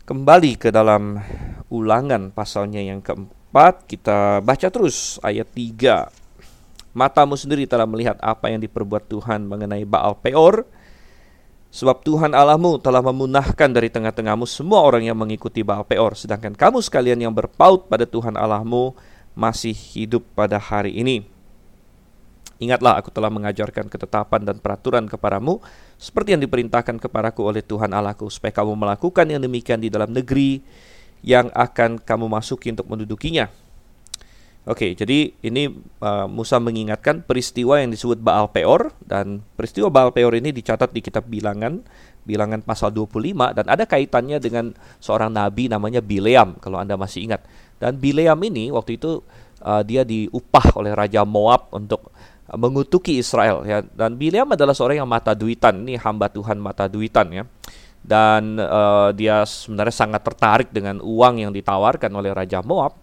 [0.06, 1.18] kembali ke dalam
[1.66, 3.90] ulangan pasalnya yang keempat.
[3.90, 10.14] Kita baca terus ayat 3 matamu sendiri telah melihat apa yang diperbuat Tuhan mengenai Baal
[10.22, 10.62] Peor.
[11.74, 16.14] Sebab Tuhan Allahmu telah memunahkan dari tengah-tengahmu semua orang yang mengikuti Baal Peor.
[16.14, 18.94] Sedangkan kamu sekalian yang berpaut pada Tuhan Allahmu
[19.34, 21.26] masih hidup pada hari ini.
[22.62, 25.60] Ingatlah aku telah mengajarkan ketetapan dan peraturan kepadamu
[25.96, 30.60] seperti yang diperintahkan kepadaku oleh Tuhan Allahku supaya kamu melakukan yang demikian di dalam negeri
[31.24, 33.48] yang akan kamu masuki untuk mendudukinya.
[34.66, 35.70] Oke, jadi ini
[36.02, 40.98] uh, Musa mengingatkan peristiwa yang disebut Baal Peor dan peristiwa Baal Peor ini dicatat di
[40.98, 41.86] kitab Bilangan,
[42.26, 47.46] Bilangan pasal 25 dan ada kaitannya dengan seorang nabi namanya Bileam kalau Anda masih ingat.
[47.78, 49.22] Dan Bileam ini waktu itu
[49.62, 52.10] uh, dia diupah oleh raja Moab untuk
[52.54, 53.82] mengutuki Israel ya.
[53.82, 55.82] Dan Bileam adalah seorang yang mata duitan.
[55.82, 57.44] Ini hamba Tuhan mata duitan ya.
[58.06, 62.94] Dan uh, dia sebenarnya sangat tertarik dengan uang yang ditawarkan oleh Raja Moab.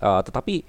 [0.00, 0.64] Uh, tetapi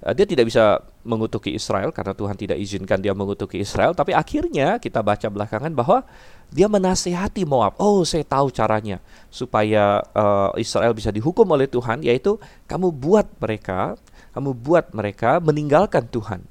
[0.00, 3.92] uh, dia tidak bisa mengutuki Israel karena Tuhan tidak izinkan dia mengutuki Israel.
[3.92, 6.08] Tapi akhirnya kita baca belakangan bahwa
[6.48, 7.76] dia menasehati Moab.
[7.76, 8.96] Oh saya tahu caranya
[9.28, 14.00] supaya uh, Israel bisa dihukum oleh Tuhan yaitu kamu buat mereka
[14.34, 16.42] kamu buat mereka meninggalkan Tuhan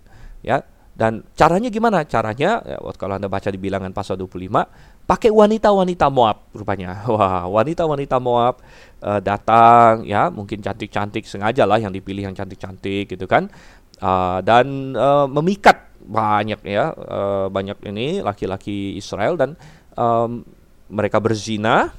[0.43, 0.61] ya
[0.93, 2.05] dan caranya gimana?
[2.05, 7.01] Caranya ya, kalau Anda baca di bilangan pasal 25, pakai wanita-wanita Moab rupanya.
[7.13, 8.61] Wah, wanita-wanita Moab
[9.01, 13.49] uh, datang ya, mungkin cantik-cantik sengaja lah yang dipilih yang cantik-cantik gitu kan.
[13.97, 19.57] Uh, dan uh, memikat banyak ya, uh, banyak ini laki-laki Israel dan
[19.97, 20.45] um,
[20.93, 21.89] mereka berzina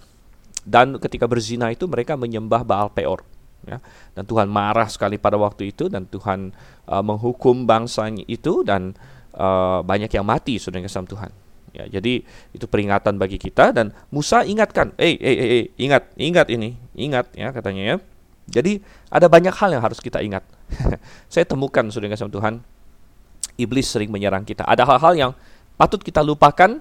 [0.62, 3.34] dan ketika berzina itu mereka menyembah Baal Peor
[3.64, 3.79] ya.
[4.14, 6.53] Dan Tuhan marah sekali pada waktu itu dan Tuhan
[6.88, 8.94] uh, menghukum bangsanya itu dan
[9.35, 11.33] uh, banyak yang mati sudah kasih Tuhan.
[11.74, 12.22] Ya, jadi
[12.55, 17.50] itu peringatan bagi kita dan Musa ingatkan, eh, eh, eh, ingat, ingat ini, ingat ya
[17.50, 17.96] katanya ya.
[18.46, 18.79] Jadi
[19.11, 20.46] ada banyak hal yang harus kita ingat.
[21.33, 22.62] Saya temukan sudah kasih Tuhan,
[23.59, 24.62] iblis sering menyerang kita.
[24.62, 25.33] Ada hal-hal yang
[25.74, 26.79] patut kita lupakan,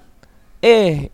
[0.61, 1.09] eh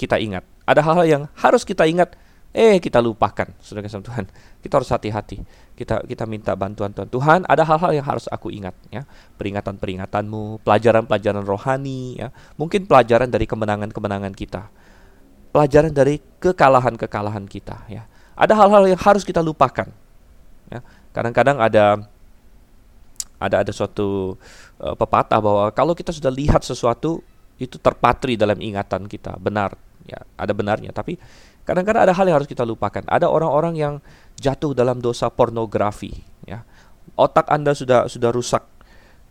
[0.00, 0.48] kita ingat.
[0.64, 2.16] Ada hal-hal yang harus kita ingat,
[2.50, 3.46] eh kita lupakan.
[3.62, 4.26] Sudah kasih Tuhan,
[4.62, 5.38] kita harus hati-hati.
[5.78, 7.08] Kita kita minta bantuan Tuhan.
[7.08, 9.06] Tuhan, ada hal-hal yang harus aku ingat ya.
[9.38, 12.28] Peringatan-peringatanmu, pelajaran-pelajaran rohani ya.
[12.58, 14.68] Mungkin pelajaran dari kemenangan-kemenangan kita.
[15.50, 18.06] Pelajaran dari kekalahan-kekalahan kita ya.
[18.34, 19.88] Ada hal-hal yang harus kita lupakan.
[20.70, 20.80] Ya.
[21.10, 22.06] Kadang-kadang ada
[23.40, 24.36] ada ada suatu
[24.78, 27.24] uh, pepatah bahwa kalau kita sudah lihat sesuatu
[27.56, 31.16] itu terpatri dalam ingatan kita benar ya ada benarnya tapi
[31.64, 33.04] kadang-kadang ada hal yang harus kita lupakan.
[33.06, 33.94] Ada orang-orang yang
[34.40, 36.64] jatuh dalam dosa pornografi ya.
[37.18, 38.64] Otak anda sudah sudah rusak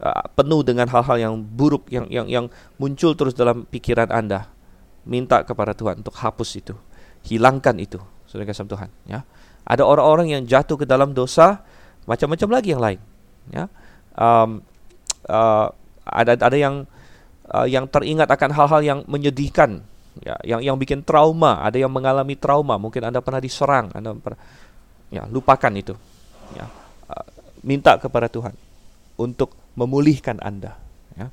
[0.03, 2.45] uh, penuh dengan hal-hal yang buruk yang yang yang
[2.77, 4.49] muncul terus dalam pikiran anda.
[5.09, 6.75] Minta kepada Tuhan untuk hapus itu.
[7.25, 7.97] Hilangkan itu
[8.29, 9.25] sudah kasih Tuhan ya.
[9.65, 11.65] Ada orang-orang yang jatuh ke dalam dosa
[12.05, 12.99] macam-macam lagi yang lain
[13.49, 13.65] ya.
[14.19, 14.61] Um,
[15.29, 15.71] uh,
[16.05, 16.89] ada ada yang
[17.53, 19.85] uh, yang teringat akan hal-hal yang menyedihkan
[20.19, 24.39] ya yang yang bikin trauma ada yang mengalami trauma mungkin anda pernah diserang anda pernah
[25.09, 25.95] ya lupakan itu
[26.53, 27.27] ya uh,
[27.63, 28.53] minta kepada Tuhan
[29.19, 30.75] untuk memulihkan anda
[31.15, 31.27] ya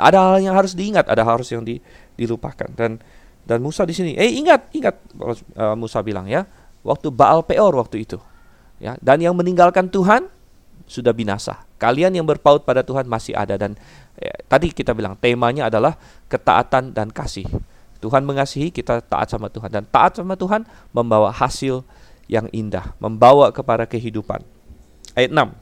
[0.00, 1.76] ada hal yang harus diingat ada hal harus yang di,
[2.16, 2.96] dilupakan dan
[3.44, 6.48] dan Musa di sini eh ingat ingat uh, Musa bilang ya
[6.80, 8.16] waktu Baal Peor waktu itu
[8.80, 10.40] ya dan yang meninggalkan Tuhan
[10.90, 11.62] sudah binasa.
[11.78, 13.78] Kalian yang berpaut pada Tuhan masih ada dan
[14.18, 15.94] ya, tadi kita bilang temanya adalah
[16.26, 17.46] ketaatan dan kasih.
[18.00, 21.84] Tuhan mengasihi kita taat sama Tuhan dan taat sama Tuhan membawa hasil
[22.26, 24.40] yang indah, membawa kepada kehidupan.
[25.14, 25.52] Ayat 6.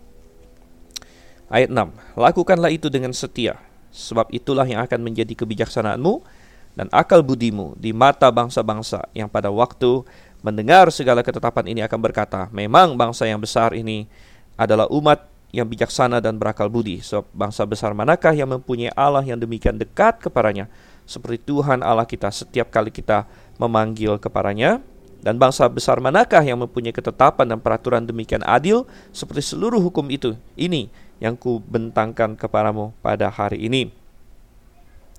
[1.51, 1.93] Ayat 6.
[2.15, 3.59] Lakukanlah itu dengan setia,
[3.91, 6.21] sebab itulah yang akan menjadi kebijaksanaanmu
[6.79, 10.07] dan akal budimu di mata bangsa-bangsa yang pada waktu
[10.45, 14.07] mendengar segala ketetapan ini akan berkata, memang bangsa yang besar ini
[14.55, 17.01] adalah umat yang bijaksana dan berakal budi.
[17.01, 20.69] Sebab bangsa besar manakah yang mempunyai Allah yang demikian dekat kepadanya
[21.09, 23.25] seperti Tuhan Allah kita setiap kali kita
[23.57, 24.85] memanggil kepadanya
[25.25, 30.37] dan bangsa besar manakah yang mempunyai ketetapan dan peraturan demikian adil seperti seluruh hukum itu
[30.55, 33.91] ini yang ku bentangkan kepadamu pada hari ini.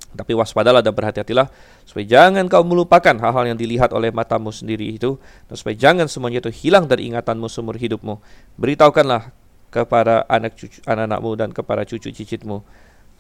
[0.10, 1.54] Tapi waspadalah dan berhati-hatilah
[1.86, 6.42] supaya jangan kau melupakan hal-hal yang dilihat oleh matamu sendiri itu dan supaya jangan semuanya
[6.42, 8.18] itu hilang dari ingatanmu seumur hidupmu.
[8.58, 9.30] Beritahukanlah
[9.70, 12.66] kepada anak cucu anak-anakmu dan kepada cucu cicitmu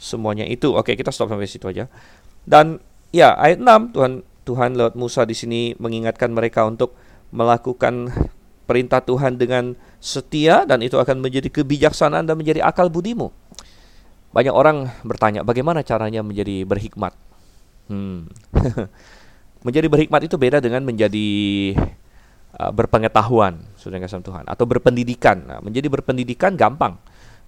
[0.01, 0.73] semuanya itu.
[0.73, 1.85] Oke, kita stop sampai situ aja.
[2.49, 2.81] Dan
[3.13, 4.13] ya, ayat 6 Tuhan
[4.49, 6.97] Tuhan lewat Musa di sini mengingatkan mereka untuk
[7.29, 8.09] melakukan
[8.65, 13.29] perintah Tuhan dengan setia dan itu akan menjadi kebijaksanaan dan menjadi akal budimu.
[14.33, 17.13] Banyak orang bertanya bagaimana caranya menjadi berhikmat.
[17.89, 18.29] Hmm.
[19.65, 21.29] menjadi berhikmat itu beda dengan menjadi
[22.57, 25.37] uh, berpengetahuan, sudah kasih Tuhan, atau berpendidikan.
[25.45, 26.97] Nah, menjadi berpendidikan gampang.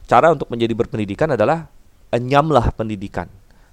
[0.05, 1.69] Cara untuk menjadi berpendidikan adalah
[2.13, 3.29] enyamlah pendidikan.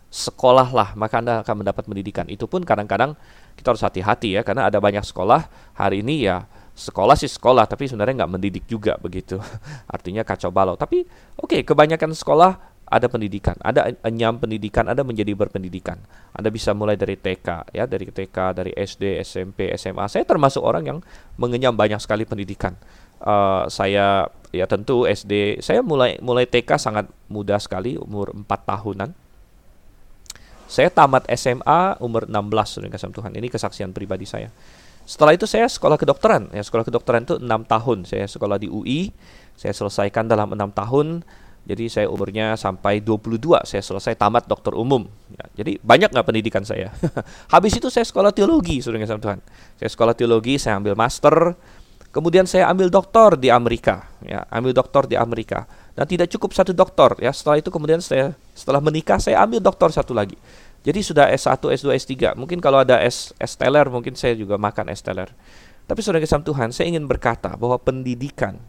[0.08, 2.24] Sekolahlah, maka Anda akan mendapat pendidikan.
[2.32, 3.12] Itu pun kadang-kadang
[3.60, 7.90] kita harus hati-hati ya, karena ada banyak sekolah hari ini ya sekolah sih sekolah, tapi
[7.90, 9.42] sebenarnya nggak mendidik juga begitu.
[9.94, 10.78] Artinya kacau balau.
[10.78, 11.02] Tapi
[11.34, 16.00] oke, okay, kebanyakan sekolah ada pendidikan, ada enyam pendidikan, ada menjadi berpendidikan.
[16.32, 20.08] Anda bisa mulai dari TK, ya, dari TK, dari SD, SMP, SMA.
[20.08, 20.98] Saya termasuk orang yang
[21.36, 22.78] mengenyam banyak sekali pendidikan.
[23.18, 29.10] Uh, saya ya tentu SD, saya mulai mulai TK sangat muda sekali, umur 4 tahunan.
[30.68, 33.32] Saya tamat SMA umur 16 dengan kasih Tuhan.
[33.34, 34.52] Ini kesaksian pribadi saya.
[35.08, 36.52] Setelah itu saya sekolah kedokteran.
[36.52, 37.98] Ya, sekolah kedokteran itu 6 tahun.
[38.04, 39.10] Saya sekolah di UI.
[39.56, 41.24] Saya selesaikan dalam 6 tahun
[41.68, 45.04] jadi saya umurnya sampai 22 saya selesai tamat dokter umum.
[45.36, 46.88] Ya, jadi banyak nggak pendidikan saya.
[47.52, 49.40] Habis itu saya sekolah teologi, saudara sama Tuhan.
[49.76, 51.52] Saya sekolah teologi, saya ambil master.
[52.08, 55.68] Kemudian saya ambil doktor di Amerika, ya, ambil doktor di Amerika.
[55.98, 57.34] Dan tidak cukup satu doktor, ya.
[57.34, 60.38] Setelah itu kemudian saya setelah menikah saya ambil doktor satu lagi.
[60.86, 62.38] Jadi sudah S1, S2, S3.
[62.38, 63.58] Mungkin kalau ada S, S
[63.90, 65.26] mungkin saya juga makan S teler.
[65.90, 68.62] Tapi saudara kesam Tuhan, saya ingin berkata bahwa pendidikan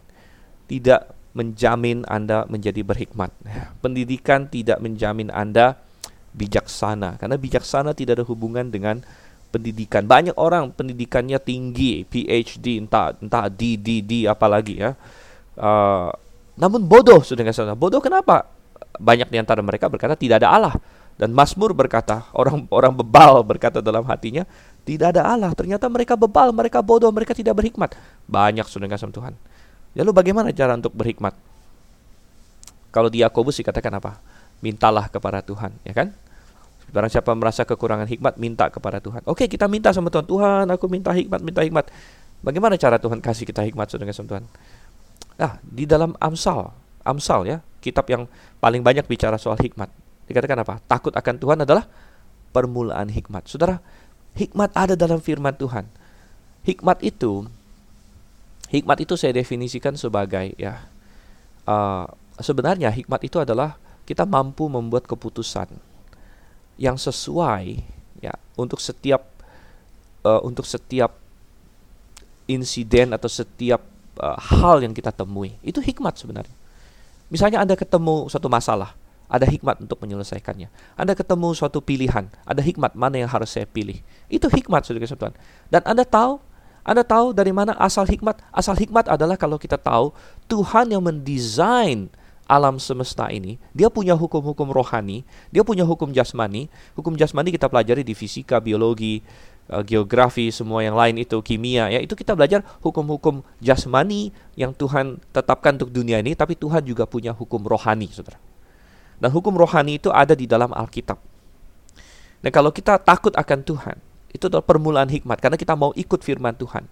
[0.66, 3.30] tidak menjamin Anda menjadi berhikmat.
[3.78, 5.78] Pendidikan tidak menjamin Anda
[6.34, 9.06] bijaksana karena bijaksana tidak ada hubungan dengan
[9.54, 10.06] pendidikan.
[10.06, 14.98] Banyak orang pendidikannya tinggi, PhD, entah entah D D D apalagi ya.
[15.60, 16.10] Uh,
[16.58, 17.78] namun bodoh sudah saudara.
[17.78, 18.48] Bodoh kenapa?
[18.98, 20.74] Banyak di antara mereka berkata tidak ada Allah.
[21.20, 24.48] Dan Mazmur berkata, orang-orang bebal berkata dalam hatinya,
[24.88, 25.52] tidak ada Allah.
[25.52, 27.92] Ternyata mereka bebal, mereka bodoh, mereka tidak berhikmat.
[28.24, 29.36] Banyak sudah sama Tuhan.
[30.00, 31.36] Lalu bagaimana cara untuk berhikmat?
[32.88, 34.16] Kalau di Yakobus dikatakan apa?
[34.64, 36.08] Mintalah kepada Tuhan, ya kan?
[36.90, 39.22] Barang siapa merasa kekurangan hikmat, minta kepada Tuhan.
[39.28, 40.26] Oke, kita minta sama Tuhan.
[40.26, 41.86] Tuhan, aku minta hikmat, minta hikmat.
[42.40, 44.44] Bagaimana cara Tuhan kasih kita hikmat saudara sama Tuhan?
[45.40, 46.68] Nah, di dalam Amsal,
[47.00, 48.28] Amsal ya, kitab yang
[48.60, 49.88] paling banyak bicara soal hikmat.
[50.28, 50.74] Dikatakan apa?
[50.84, 51.88] Takut akan Tuhan adalah
[52.52, 53.48] permulaan hikmat.
[53.48, 53.80] Saudara,
[54.36, 55.88] hikmat ada dalam firman Tuhan.
[56.68, 57.48] Hikmat itu
[58.70, 60.86] hikmat itu saya definisikan sebagai ya
[61.66, 62.06] uh,
[62.38, 63.76] sebenarnya hikmat itu adalah
[64.06, 65.66] kita mampu membuat keputusan
[66.78, 67.82] yang sesuai
[68.22, 69.26] ya untuk setiap
[70.22, 71.18] uh, untuk setiap
[72.46, 73.82] insiden atau setiap
[74.20, 75.56] uh, hal yang kita temui.
[75.64, 76.52] Itu hikmat sebenarnya.
[77.32, 78.92] Misalnya Anda ketemu suatu masalah,
[79.30, 80.68] ada hikmat untuk menyelesaikannya.
[80.98, 84.02] Anda ketemu suatu pilihan, ada hikmat mana yang harus saya pilih.
[84.28, 85.34] Itu hikmat Saudara Tuhan.
[85.72, 88.40] Dan Anda tahu anda tahu dari mana asal hikmat?
[88.48, 90.16] Asal hikmat adalah kalau kita tahu
[90.48, 92.08] Tuhan yang mendesain
[92.50, 95.22] alam semesta ini, dia punya hukum-hukum rohani,
[95.54, 96.66] dia punya hukum jasmani.
[96.98, 99.22] Hukum jasmani kita pelajari di fisika, biologi,
[99.70, 102.02] uh, geografi, semua yang lain itu kimia ya.
[102.02, 107.30] Itu kita belajar hukum-hukum jasmani yang Tuhan tetapkan untuk dunia ini, tapi Tuhan juga punya
[107.30, 108.36] hukum rohani, Saudara.
[109.22, 111.16] Dan hukum rohani itu ada di dalam Alkitab.
[112.40, 113.96] Dan kalau kita takut akan Tuhan,
[114.32, 116.88] itu adalah permulaan hikmat karena kita mau ikut firman Tuhan.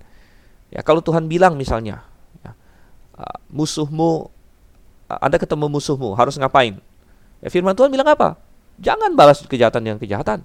[0.69, 2.05] Ya, kalau Tuhan bilang misalnya,
[2.45, 2.53] ya,
[3.17, 4.29] uh, musuhmu,
[5.09, 6.77] uh, Anda ketemu musuhmu, harus ngapain?
[7.41, 8.37] Ya, firman Tuhan bilang apa?
[8.77, 10.45] Jangan balas kejahatan dengan kejahatan.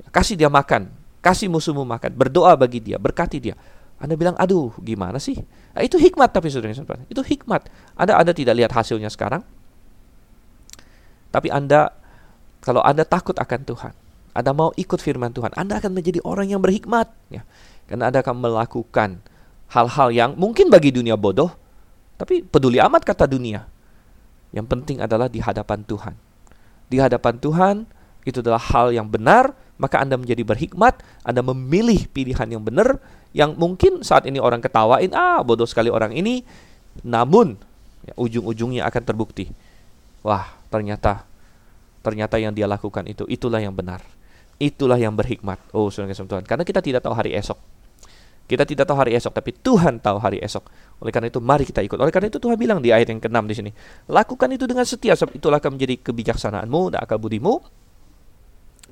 [0.00, 0.88] Ya, kasih dia makan,
[1.24, 3.56] Kasih musuhmu makan, berdoa bagi dia, berkati dia.
[3.96, 5.40] Anda bilang, aduh gimana sih?
[5.72, 6.76] Nah, itu hikmat tapi saudara
[7.08, 7.72] itu hikmat.
[7.96, 9.40] Anda Anda tidak lihat hasilnya sekarang,
[11.32, 11.90] tapi Anda
[12.60, 13.92] kalau Anda takut akan Tuhan,
[14.36, 17.42] Anda mau ikut firman Tuhan, Anda akan menjadi orang yang berhikmat, ya.
[17.88, 19.24] Karena Anda akan melakukan
[19.72, 21.52] hal-hal yang mungkin bagi dunia bodoh,
[22.20, 23.64] tapi peduli amat kata dunia.
[24.54, 26.14] Yang penting adalah di hadapan Tuhan.
[26.86, 27.76] Di hadapan Tuhan
[28.22, 33.02] itu adalah hal yang benar, maka Anda menjadi berhikmat, Anda memilih pilihan yang benar
[33.34, 36.46] yang mungkin saat ini orang ketawain, ah bodoh sekali orang ini,
[37.02, 37.58] namun
[38.06, 39.50] ya, ujung-ujungnya akan terbukti.
[40.22, 41.26] Wah, ternyata
[42.04, 44.04] ternyata yang dia lakukan itu itulah yang benar.
[44.62, 45.58] Itulah yang berhikmat.
[45.74, 46.46] Oh, Saudara Tuhan.
[46.46, 47.58] Karena kita tidak tahu hari esok.
[48.44, 50.68] Kita tidak tahu hari esok, tapi Tuhan tahu hari esok.
[51.02, 51.96] Oleh karena itu, mari kita ikut.
[51.96, 53.70] Oleh karena itu, Tuhan bilang di ayat yang ke-6 di sini,
[54.06, 57.64] lakukan itu dengan setia, sebab itulah akan menjadi kebijaksanaanmu dan akal budimu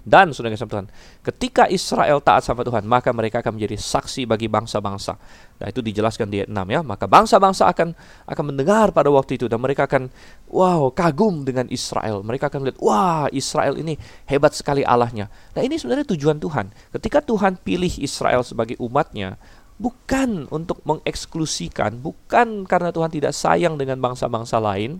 [0.02, 0.86] dan sudah sama Tuhan,
[1.22, 5.14] ketika Israel taat sama Tuhan, maka mereka akan menjadi saksi bagi bangsa-bangsa.
[5.62, 6.80] Nah, itu dijelaskan di ayat 6 ya.
[6.82, 7.94] Maka bangsa-bangsa akan
[8.26, 10.10] akan mendengar pada waktu itu dan mereka akan
[10.50, 12.26] wow, kagum dengan Israel.
[12.26, 13.94] Mereka akan melihat, wah, Israel ini
[14.26, 15.30] hebat sekali Allahnya.
[15.54, 16.74] Nah, ini sebenarnya tujuan Tuhan.
[16.98, 19.38] Ketika Tuhan pilih Israel sebagai umatnya,
[19.78, 24.98] bukan untuk mengeksklusikan, bukan karena Tuhan tidak sayang dengan bangsa-bangsa lain,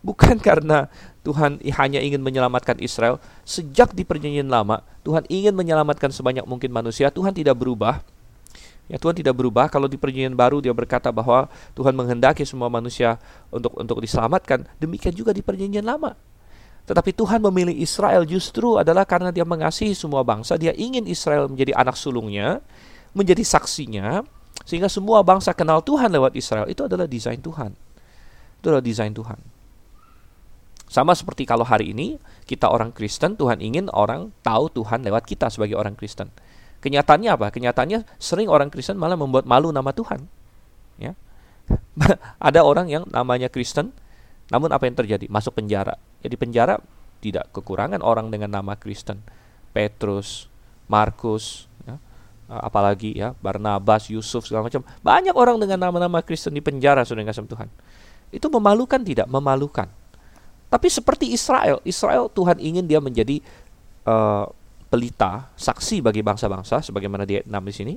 [0.00, 0.88] bukan karena
[1.22, 3.20] Tuhan hanya ingin menyelamatkan Israel.
[3.44, 7.12] Sejak di perjanjian lama, Tuhan ingin menyelamatkan sebanyak mungkin manusia.
[7.12, 8.00] Tuhan tidak berubah.
[8.90, 9.70] Ya, Tuhan tidak berubah.
[9.70, 11.46] Kalau di perjanjian baru dia berkata bahwa
[11.78, 13.22] Tuhan menghendaki semua manusia
[13.54, 14.66] untuk untuk diselamatkan.
[14.82, 16.18] Demikian juga di perjanjian lama.
[16.90, 20.58] Tetapi Tuhan memilih Israel justru adalah karena dia mengasihi semua bangsa.
[20.58, 22.58] Dia ingin Israel menjadi anak sulungnya,
[23.14, 24.26] menjadi saksinya,
[24.66, 26.66] sehingga semua bangsa kenal Tuhan lewat Israel.
[26.66, 27.78] Itu adalah desain Tuhan.
[28.58, 29.59] Itu adalah desain Tuhan.
[30.90, 32.18] Sama seperti kalau hari ini
[32.50, 36.34] kita orang Kristen, Tuhan ingin orang tahu Tuhan lewat kita sebagai orang Kristen.
[36.82, 37.54] Kenyataannya apa?
[37.54, 40.26] Kenyataannya sering orang Kristen malah membuat malu nama Tuhan.
[40.98, 41.14] Ya.
[42.42, 43.94] Ada orang yang namanya Kristen,
[44.50, 45.30] namun apa yang terjadi?
[45.30, 45.94] Masuk penjara.
[46.26, 46.82] Jadi penjara
[47.22, 49.22] tidak kekurangan orang dengan nama Kristen.
[49.70, 50.50] Petrus,
[50.90, 52.02] Markus, ya.
[52.50, 54.82] apalagi ya Barnabas, Yusuf segala macam.
[55.06, 57.70] Banyak orang dengan nama-nama Kristen di penjara sudah kasih Tuhan.
[58.34, 59.30] Itu memalukan tidak?
[59.30, 59.99] Memalukan.
[60.70, 63.42] Tapi seperti Israel, Israel Tuhan ingin dia menjadi
[64.06, 64.46] uh,
[64.86, 67.94] pelita, saksi bagi bangsa-bangsa, sebagaimana di 6 di sini.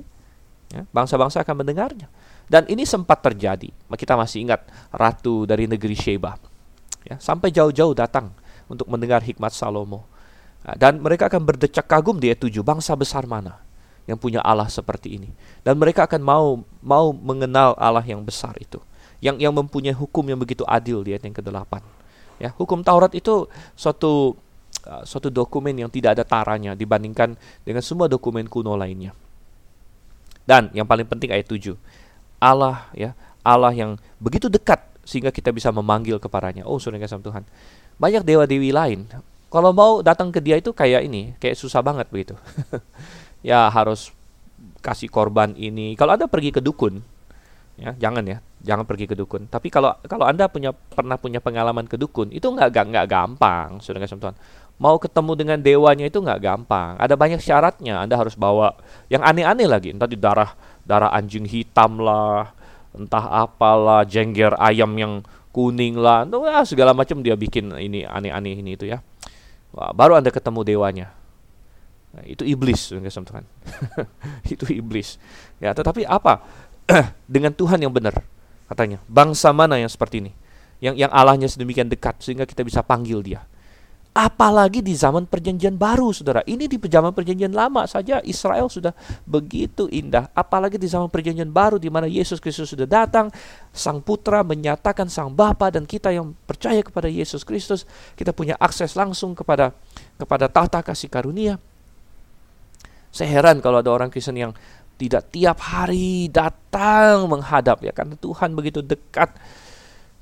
[0.74, 2.10] Ya, bangsa-bangsa akan mendengarnya.
[2.50, 3.70] Dan ini sempat terjadi.
[3.70, 6.34] Kita masih ingat ratu dari negeri Sheba.
[7.06, 8.34] Ya, sampai jauh-jauh datang
[8.66, 10.08] untuk mendengar hikmat Salomo.
[10.64, 13.60] Nah, dan mereka akan berdecak kagum di ayat 7, bangsa besar mana
[14.08, 15.30] yang punya Allah seperti ini.
[15.62, 16.46] Dan mereka akan mau
[16.80, 18.80] mau mengenal Allah yang besar itu.
[19.20, 22.03] Yang yang mempunyai hukum yang begitu adil di ayat yang ke-8.
[22.42, 23.46] Ya, hukum Taurat itu
[23.78, 24.34] suatu
[24.86, 29.14] uh, suatu dokumen yang tidak ada taranya dibandingkan dengan semua dokumen kuno lainnya.
[30.44, 31.72] Dan yang paling penting ayat 7.
[32.42, 36.68] Allah ya, Allah yang begitu dekat sehingga kita bisa memanggil kepadanya.
[36.68, 37.44] Oh, sudah sama Tuhan.
[37.96, 39.08] Banyak dewa-dewi lain.
[39.48, 42.34] Kalau mau datang ke dia itu kayak ini, kayak susah banget begitu.
[43.44, 44.10] ya harus
[44.84, 45.94] kasih korban ini.
[45.94, 47.00] Kalau Anda pergi ke dukun,
[47.74, 49.50] ya jangan ya, jangan pergi ke dukun.
[49.50, 53.98] Tapi kalau kalau Anda punya pernah punya pengalaman ke dukun, itu nggak nggak gampang, sudah
[53.98, 54.36] kasih Tuhan.
[54.74, 56.98] Mau ketemu dengan dewanya itu nggak gampang.
[56.98, 58.02] Ada banyak syaratnya.
[58.02, 58.74] Anda harus bawa
[59.06, 59.94] yang aneh-aneh lagi.
[59.94, 60.50] Entah di darah
[60.82, 62.50] darah anjing hitam lah,
[62.90, 65.22] entah apalah, jengger ayam yang
[65.54, 68.98] kuning lah, entah segala macam dia bikin ini aneh-aneh ini itu ya.
[69.74, 71.06] Wah, baru Anda ketemu dewanya.
[72.14, 73.42] Nah, itu iblis, Tuhan.
[74.54, 75.18] itu iblis.
[75.58, 76.46] Ya, tetapi apa?
[77.34, 78.24] Dengan Tuhan yang benar,
[78.68, 79.00] katanya.
[79.08, 80.32] Bangsa mana yang seperti ini?
[80.82, 83.40] Yang yang Allahnya sedemikian dekat sehingga kita bisa panggil dia.
[84.14, 86.38] Apalagi di zaman perjanjian baru, saudara.
[86.46, 88.94] Ini di zaman perjanjian lama saja Israel sudah
[89.26, 90.30] begitu indah.
[90.30, 93.34] Apalagi di zaman perjanjian baru di mana Yesus Kristus sudah datang.
[93.74, 97.90] Sang putra menyatakan sang Bapa dan kita yang percaya kepada Yesus Kristus.
[98.14, 99.74] Kita punya akses langsung kepada
[100.14, 101.58] kepada tahta kasih karunia.
[103.10, 104.54] Saya heran kalau ada orang Kristen yang
[104.94, 109.34] tidak tiap hari datang menghadap ya karena Tuhan begitu dekat.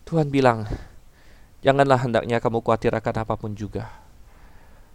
[0.08, 0.68] Tuhan bilang,
[1.62, 3.86] Janganlah hendaknya kamu khawatir akan apa pun juga.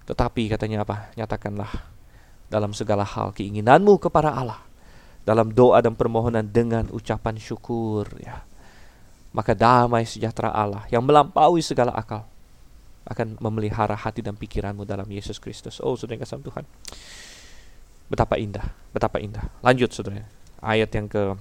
[0.04, 1.16] Tetapi katanya apa?
[1.16, 1.72] Nyatakanlah
[2.52, 4.60] dalam segala hal keinginanmu kepada Allah.
[5.24, 8.44] Dalam doa dan permohonan dengan ucapan syukur ya.
[9.32, 12.28] Maka damai sejahtera Allah yang melampaui segala akal
[13.08, 15.80] akan memelihara hati dan pikiranmu dalam Yesus Kristus.
[15.80, 16.68] Oh, saudara kasih Tuhan.
[18.08, 18.64] Betapa indah,
[18.96, 19.52] betapa indah.
[19.60, 20.24] Lanjut saudara.
[20.64, 21.36] Ayat yang ke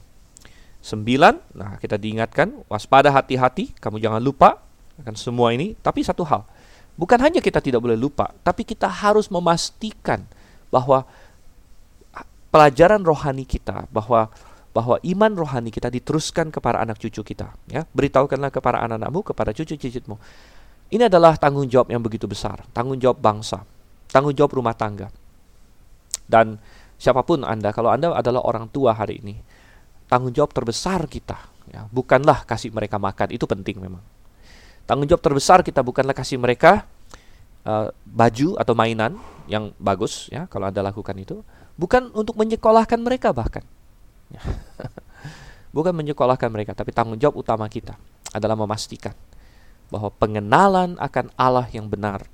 [0.83, 1.40] 9.
[1.55, 4.62] Nah, kita diingatkan, waspada hati-hati, kamu jangan lupa
[5.02, 5.74] akan semua ini.
[5.79, 6.46] Tapi satu hal,
[6.94, 10.22] bukan hanya kita tidak boleh lupa, tapi kita harus memastikan
[10.70, 11.07] bahwa
[12.50, 14.31] pelajaran rohani kita, bahwa
[14.76, 17.48] bahwa iman rohani kita diteruskan kepada anak cucu kita.
[17.72, 20.20] Ya, beritahukanlah kepada anak-anakmu, kepada cucu-cucumu.
[20.92, 23.64] Ini adalah tanggung jawab yang begitu besar, tanggung jawab bangsa,
[24.12, 25.09] tanggung jawab rumah tangga.
[26.26, 26.58] Dan
[26.98, 29.38] siapa pun Anda, kalau Anda adalah orang tua hari ini,
[30.10, 31.38] tanggung jawab terbesar kita,
[31.70, 34.02] ya, bukanlah kasih mereka makan, itu penting memang.
[34.86, 36.86] Tanggung jawab terbesar kita bukanlah kasih mereka
[37.66, 39.18] uh, baju atau mainan
[39.50, 41.42] yang bagus ya kalau Anda lakukan itu,
[41.78, 43.62] bukan untuk menyekolahkan mereka bahkan.
[44.30, 44.42] Ya.
[45.76, 47.98] bukan menyekolahkan mereka, tapi tanggung jawab utama kita
[48.34, 49.14] adalah memastikan
[49.86, 52.26] bahwa pengenalan akan Allah yang benar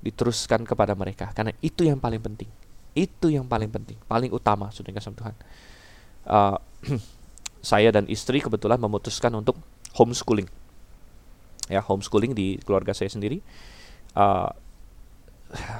[0.00, 2.48] diteruskan kepada mereka karena itu yang paling penting.
[2.92, 5.34] Itu yang paling penting, paling utama sudah kasih Tuhan.
[6.26, 6.56] Uh,
[7.70, 9.60] saya dan istri kebetulan memutuskan untuk
[9.94, 10.48] homeschooling
[11.70, 13.38] ya homeschooling di keluarga saya sendiri.
[14.12, 14.50] Uh,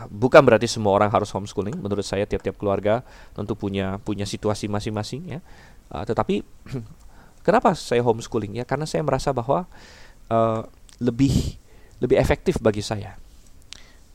[0.07, 1.75] bukan berarti semua orang harus homeschooling.
[1.75, 3.03] Menurut saya tiap-tiap keluarga
[3.35, 5.41] tentu punya punya situasi masing-masing ya.
[5.91, 6.47] Uh, tetapi
[7.47, 8.65] kenapa saya homeschooling ya?
[8.65, 9.67] Karena saya merasa bahwa
[10.31, 10.63] uh,
[11.03, 11.59] lebih
[11.99, 13.19] lebih efektif bagi saya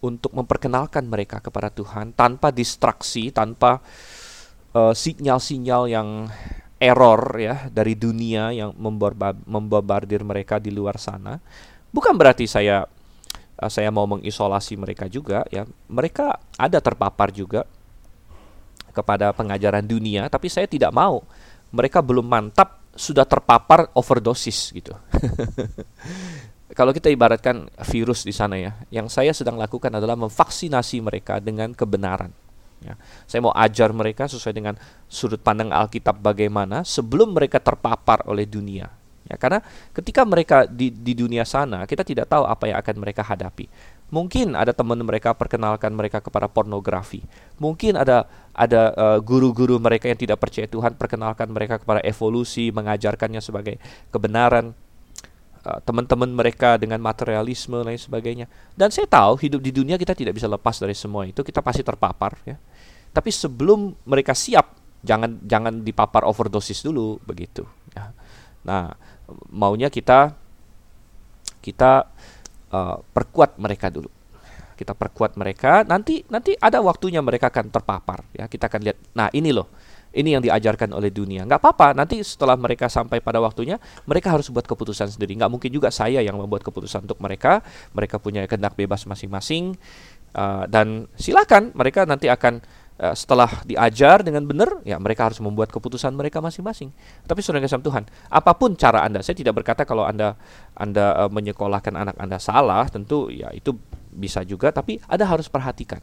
[0.05, 3.81] untuk memperkenalkan mereka kepada Tuhan tanpa distraksi, tanpa
[4.75, 6.09] sinyal-sinyal uh, yang
[6.77, 8.75] error ya dari dunia yang
[9.49, 11.41] membobardir mereka di luar sana.
[11.89, 12.85] Bukan berarti saya
[13.57, 15.65] uh, saya mau mengisolasi mereka juga ya.
[15.89, 17.65] Mereka ada terpapar juga
[18.93, 21.23] kepada pengajaran dunia, tapi saya tidak mau
[21.73, 24.95] mereka belum mantap sudah terpapar overdosis gitu.
[26.75, 31.71] Kalau kita ibaratkan virus di sana ya, yang saya sedang lakukan adalah memvaksinasi mereka dengan
[31.71, 32.35] kebenaran
[32.83, 32.93] Ya.
[33.25, 34.75] Saya mau ajar mereka sesuai dengan
[35.09, 38.91] sudut pandang Alkitab bagaimana sebelum mereka terpapar oleh dunia.
[39.25, 39.57] Ya, karena
[39.89, 43.65] ketika mereka di, di dunia sana, kita tidak tahu apa yang akan mereka hadapi.
[44.13, 47.25] Mungkin ada teman mereka perkenalkan mereka kepada pornografi.
[47.57, 53.41] Mungkin ada ada uh, guru-guru mereka yang tidak percaya Tuhan perkenalkan mereka kepada evolusi, mengajarkannya
[53.41, 53.81] sebagai
[54.13, 54.77] kebenaran.
[55.65, 58.45] Uh, teman-teman mereka dengan materialisme lain sebagainya.
[58.77, 61.41] Dan saya tahu hidup di dunia kita tidak bisa lepas dari semua itu.
[61.41, 62.53] Kita pasti terpapar ya.
[63.09, 67.65] Tapi sebelum mereka siap, jangan jangan dipapar overdosis dulu begitu.
[67.97, 68.13] Ya.
[68.61, 68.93] Nah,
[69.49, 70.37] maunya kita
[71.65, 72.13] kita
[72.69, 74.13] uh, perkuat mereka dulu.
[74.77, 75.81] Kita perkuat mereka.
[75.81, 78.21] Nanti nanti ada waktunya mereka akan terpapar.
[78.37, 78.97] Ya, kita akan lihat.
[79.17, 79.65] Nah, ini loh.
[80.15, 81.43] Ini yang diajarkan oleh dunia.
[81.43, 81.91] Nggak apa-apa.
[81.91, 83.75] Nanti setelah mereka sampai pada waktunya,
[84.07, 85.35] mereka harus buat keputusan sendiri.
[85.35, 87.59] Nggak mungkin juga saya yang membuat keputusan untuk mereka.
[87.91, 89.75] Mereka punya kehendak bebas masing-masing.
[90.35, 92.59] Uh, dan silakan mereka nanti akan
[92.95, 96.95] Eh, setelah diajar dengan benar, ya mereka harus membuat keputusan mereka masing-masing.
[97.27, 100.39] Tapi saudara kasih Tuhan, apa pun cara Anda, saya tidak berkata kalau Anda
[100.71, 103.75] Anda uh, menyekolahkan anak Anda salah, tentu ya itu
[104.15, 105.99] bisa juga, tapi Anda harus perhatikan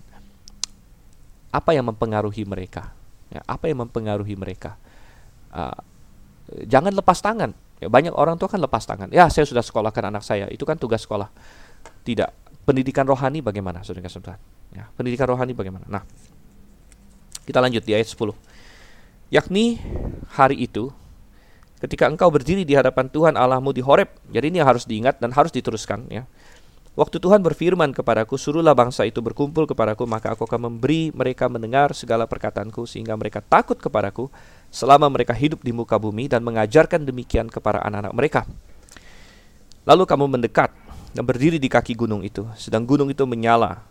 [1.48, 2.92] apa yang mempengaruhi mereka.
[3.33, 4.76] Ya, apa yang mempengaruhi mereka.
[5.49, 5.72] Uh,
[6.68, 7.57] jangan lepas tangan.
[7.80, 9.09] Ya, banyak orang tua kan lepas tangan.
[9.09, 11.33] Ya, saya sudah sekolahkan anak saya, itu kan tugas sekolah.
[12.05, 12.28] Tidak.
[12.62, 14.39] Pendidikan rohani bagaimana, saudara kasih Tuhan?
[14.76, 15.83] Ya, pendidikan rohani bagaimana?
[15.89, 16.05] Nah,
[17.43, 18.37] kita lanjut di ayat 10.
[19.33, 19.80] Yakni
[20.37, 20.93] hari itu
[21.83, 24.12] ketika engkau berdiri di hadapan Tuhan Allahmu di Horeb.
[24.30, 26.22] Jadi ini harus diingat dan harus diteruskan ya.
[26.93, 31.97] Waktu Tuhan berfirman kepadaku, suruhlah bangsa itu berkumpul kepadaku, maka aku akan memberi mereka mendengar
[31.97, 34.28] segala perkataanku, sehingga mereka takut kepadaku
[34.68, 38.40] selama mereka hidup di muka bumi dan mengajarkan demikian kepada anak-anak mereka.
[39.88, 40.68] Lalu kamu mendekat
[41.16, 43.88] dan berdiri di kaki gunung itu, sedang gunung itu menyala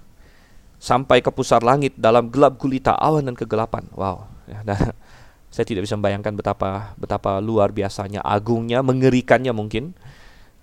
[0.78, 3.82] sampai ke pusar langit dalam gelap gulita awan dan kegelapan.
[3.97, 4.30] Wow.
[4.45, 4.78] Dan
[5.54, 9.97] saya tidak bisa membayangkan betapa betapa luar biasanya, agungnya, mengerikannya mungkin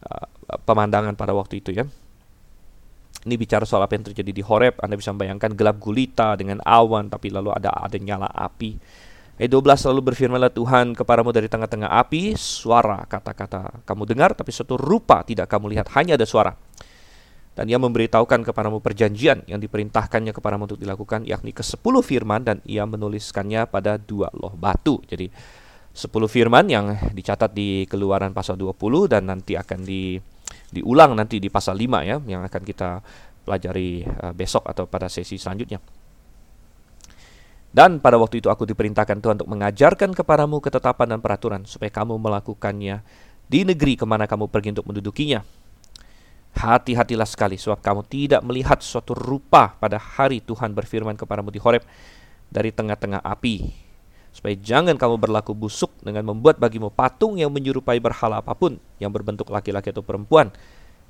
[0.06, 0.26] uh,
[0.62, 1.82] pemandangan pada waktu itu ya.
[3.26, 4.78] Ini bicara soal apa yang terjadi di Horeb.
[4.78, 8.78] Anda bisa membayangkan gelap gulita dengan awan, tapi lalu ada ada nyala api.
[9.38, 14.74] Ayat 12 lalu berfirmanlah Tuhan kepadamu dari tengah-tengah api, suara kata-kata kamu dengar, tapi suatu
[14.74, 16.58] rupa tidak kamu lihat, hanya ada suara.
[17.54, 22.58] Dan ia memberitahukan kepadamu perjanjian yang diperintahkannya kepadamu untuk dilakukan, yakni ke sepuluh firman, dan
[22.66, 25.02] ia menuliskannya pada dua loh batu.
[25.06, 25.30] Jadi
[25.94, 30.14] sepuluh firman yang dicatat di keluaran pasal 20 dan nanti akan di,
[30.68, 33.00] diulang nanti di pasal 5 ya, yang akan kita
[33.48, 35.80] pelajari uh, besok atau pada sesi selanjutnya.
[37.68, 42.16] Dan pada waktu itu aku diperintahkan Tuhan untuk mengajarkan kepadamu ketetapan dan peraturan supaya kamu
[42.16, 43.04] melakukannya
[43.48, 45.40] di negeri ke mana kamu pergi untuk mendudukinya.
[46.58, 51.84] Hati-hatilah sekali sebab kamu tidak melihat suatu rupa pada hari Tuhan berfirman kepadamu di Horeb
[52.48, 53.87] dari tengah-tengah api.
[54.30, 59.10] Supaya jangan kamu berlaku busuk dengan membuat bagimu patung yang menyerupai berhala apa pun yang
[59.10, 60.52] berbentuk laki-laki atau perempuan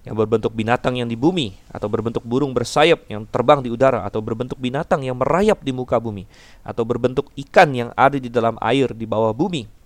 [0.07, 4.25] yang berbentuk binatang yang di bumi, atau berbentuk burung bersayap yang terbang di udara, atau
[4.25, 6.25] berbentuk binatang yang merayap di muka bumi,
[6.64, 9.78] atau berbentuk ikan yang ada di dalam air di bawah bumi.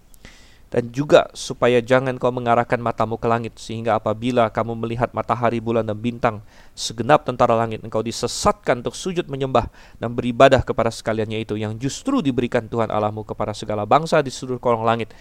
[0.73, 5.85] Dan juga supaya jangan kau mengarahkan matamu ke langit, sehingga apabila kamu melihat matahari, bulan,
[5.85, 6.41] dan bintang,
[6.73, 9.69] segenap tentara langit, engkau disesatkan untuk sujud menyembah
[10.01, 14.57] dan beribadah kepada sekaliannya itu, yang justru diberikan Tuhan Allahmu kepada segala bangsa di seluruh
[14.57, 15.13] kolong langit,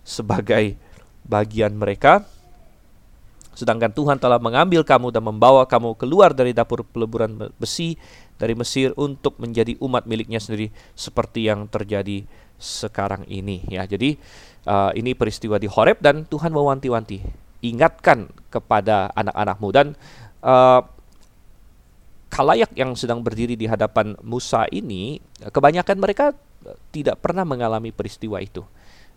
[0.00, 0.72] sebagai
[1.20, 2.24] bagian mereka.
[3.52, 8.00] Sedangkan Tuhan telah mengambil kamu dan membawa kamu keluar dari dapur peleburan besi
[8.40, 12.26] dari Mesir untuk menjadi umat miliknya sendiri seperti yang terjadi
[12.58, 13.84] sekarang ini ya.
[13.84, 14.16] Jadi
[14.68, 17.20] uh, ini peristiwa di Horeb dan Tuhan mewanti-wanti,
[17.64, 19.86] ingatkan kepada anak-anakmu dan
[20.44, 20.82] uh,
[22.34, 26.34] kalayak yang sedang berdiri di hadapan Musa ini kebanyakan mereka
[26.90, 28.64] tidak pernah mengalami peristiwa itu.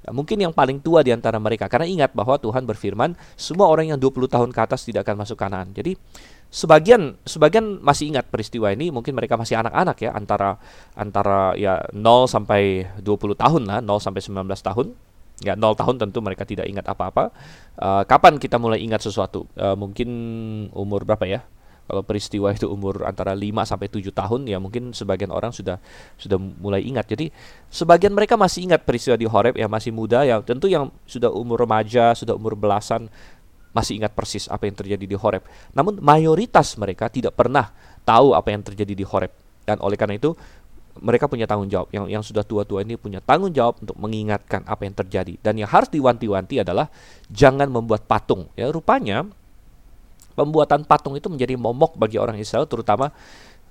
[0.07, 3.99] Mungkin yang paling tua di antara mereka karena ingat bahwa Tuhan berfirman semua orang yang
[3.99, 5.73] 20 tahun ke atas tidak akan masuk kanan.
[5.73, 5.97] Jadi
[6.47, 10.49] sebagian sebagian masih ingat peristiwa ini, mungkin mereka masih anak-anak ya antara
[10.95, 14.87] antara ya 0 sampai 20 tahun lah, 0 sampai 19 tahun.
[15.45, 17.29] Ya 0 tahun tentu mereka tidak ingat apa-apa.
[17.77, 19.45] Uh, kapan kita mulai ingat sesuatu?
[19.53, 20.09] Uh, mungkin
[20.73, 21.45] umur berapa ya?
[21.87, 25.79] Kalau peristiwa itu umur antara 5 sampai 7 tahun ya mungkin sebagian orang sudah
[26.19, 27.07] sudah mulai ingat.
[27.07, 27.31] Jadi
[27.71, 31.63] sebagian mereka masih ingat peristiwa di Horeb ya masih muda ya tentu yang sudah umur
[31.63, 33.07] remaja, sudah umur belasan
[33.75, 35.43] masih ingat persis apa yang terjadi di Horeb.
[35.75, 37.71] Namun mayoritas mereka tidak pernah
[38.07, 39.31] tahu apa yang terjadi di Horeb.
[39.67, 40.31] Dan oleh karena itu
[41.01, 41.91] mereka punya tanggung jawab.
[41.93, 45.33] Yang yang sudah tua-tua ini punya tanggung jawab untuk mengingatkan apa yang terjadi.
[45.41, 46.89] Dan yang harus diwanti-wanti adalah
[47.29, 48.49] jangan membuat patung.
[48.57, 49.27] Ya, rupanya
[50.37, 53.09] pembuatan patung itu menjadi momok bagi orang Israel terutama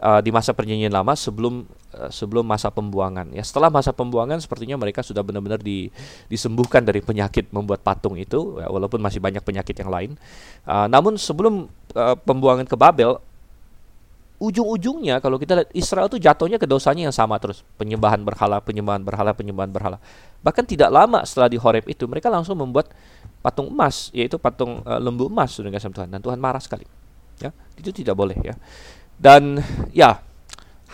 [0.01, 1.65] uh, di masa perjanjian lama sebelum
[1.97, 3.29] uh, sebelum masa pembuangan.
[3.33, 5.89] Ya setelah masa pembuangan sepertinya mereka sudah benar-benar di,
[6.29, 10.11] disembuhkan dari penyakit membuat patung itu ya, walaupun masih banyak penyakit yang lain.
[10.69, 13.17] Uh, namun sebelum uh, pembuangan ke Babel
[14.37, 17.65] ujung-ujungnya kalau kita lihat Israel itu jatuhnya ke dosanya yang sama terus.
[17.81, 19.97] Penyembahan berhala penyembahan berhala penyembahan berhala.
[20.45, 22.93] Bahkan tidak lama setelah di Horeb itu mereka langsung membuat
[23.41, 26.13] patung emas yaitu patung uh, lembu emas sudah Tuhan.
[26.13, 26.85] Dan Tuhan marah sekali.
[27.41, 28.57] Ya itu tidak boleh ya
[29.17, 29.65] dan
[29.97, 30.27] ya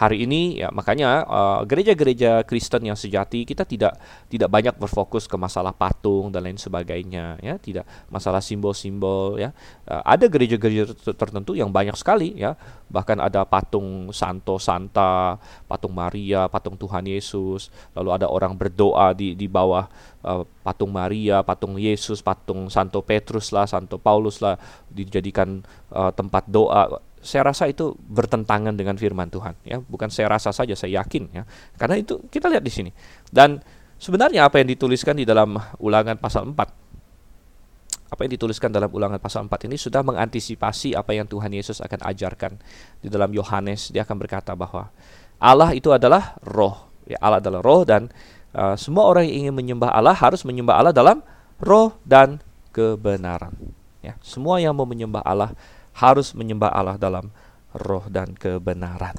[0.03, 3.95] hari ini ya makanya eh, gereja-gereja uh, Kristen yang sejati kita tidak
[4.27, 7.55] tidak banyak berfokus ke masalah patung dan lain sebagainya ya.
[7.61, 9.55] Tidak masalah simbol-simbol ya.
[9.87, 12.59] Uh, ada gereja-gereja tertentu yang banyak sekali ya.
[12.91, 15.39] Bahkan ada patung Santo Santa
[15.70, 17.70] patung Maria patung Tuhan Yesus.
[17.95, 19.87] Lalu ada orang berdoa di di bawah
[20.27, 24.59] uh, patung Maria patung Yesus patung Santo Petrus lah Santo Paulus lah
[24.91, 25.62] dijadikan
[25.95, 29.79] uh, tempat doa saya rasa itu bertentangan dengan firman Tuhan ya.
[29.79, 31.47] Bukan saya rasa saja saya yakin ya.
[31.79, 32.91] Karena itu kita lihat di sini.
[33.31, 33.62] Dan
[33.97, 36.83] sebenarnya apa yang dituliskan di dalam ulangan pasal 4
[38.12, 42.05] apa yang dituliskan dalam ulangan pasal 4 ini sudah mengantisipasi apa yang Tuhan Yesus akan
[42.11, 42.59] ajarkan.
[43.01, 44.91] Di dalam Yohanes dia akan berkata bahwa
[45.39, 47.16] Allah itu adalah roh ya.
[47.23, 48.11] Allah adalah roh dan
[48.53, 51.23] uh, semua orang yang ingin menyembah Allah harus menyembah Allah dalam
[51.62, 52.43] roh dan
[52.75, 53.55] kebenaran
[54.03, 54.18] ya.
[54.20, 55.55] Semua yang mau menyembah Allah
[55.97, 57.28] harus menyembah Allah dalam
[57.76, 59.16] roh dan kebenaran.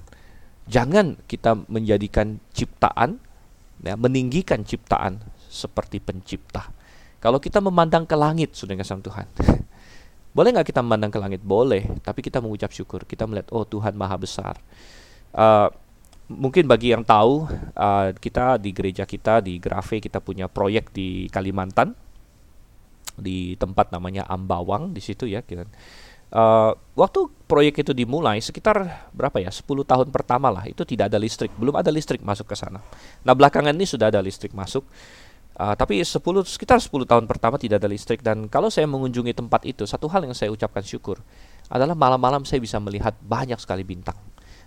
[0.70, 3.20] Jangan kita menjadikan ciptaan,
[3.84, 5.20] ya, meninggikan ciptaan
[5.52, 6.72] seperti pencipta.
[7.20, 9.28] Kalau kita memandang ke langit, sudah sama Tuhan.
[10.36, 11.42] Boleh nggak kita memandang ke langit?
[11.46, 13.06] Boleh, tapi kita mengucap syukur.
[13.06, 14.58] Kita melihat, oh Tuhan maha besar.
[15.30, 15.70] Uh,
[16.26, 17.46] mungkin bagi yang tahu,
[17.78, 21.94] uh, kita di gereja kita di Grafe kita punya proyek di Kalimantan,
[23.14, 25.46] di tempat namanya Ambawang di situ ya.
[25.46, 25.70] Kita,
[26.34, 29.54] uh, waktu proyek itu dimulai sekitar berapa ya?
[29.54, 32.82] 10 tahun pertama lah itu tidak ada listrik belum ada listrik masuk ke sana.
[33.24, 34.84] Nah belakangan ini sudah ada listrik masuk.
[35.54, 36.18] Uh, tapi 10
[36.50, 38.26] sekitar 10 tahun pertama tidak ada listrik.
[38.26, 41.22] Dan kalau saya mengunjungi tempat itu satu hal yang saya ucapkan syukur
[41.70, 44.18] adalah malam-malam saya bisa melihat banyak sekali bintang.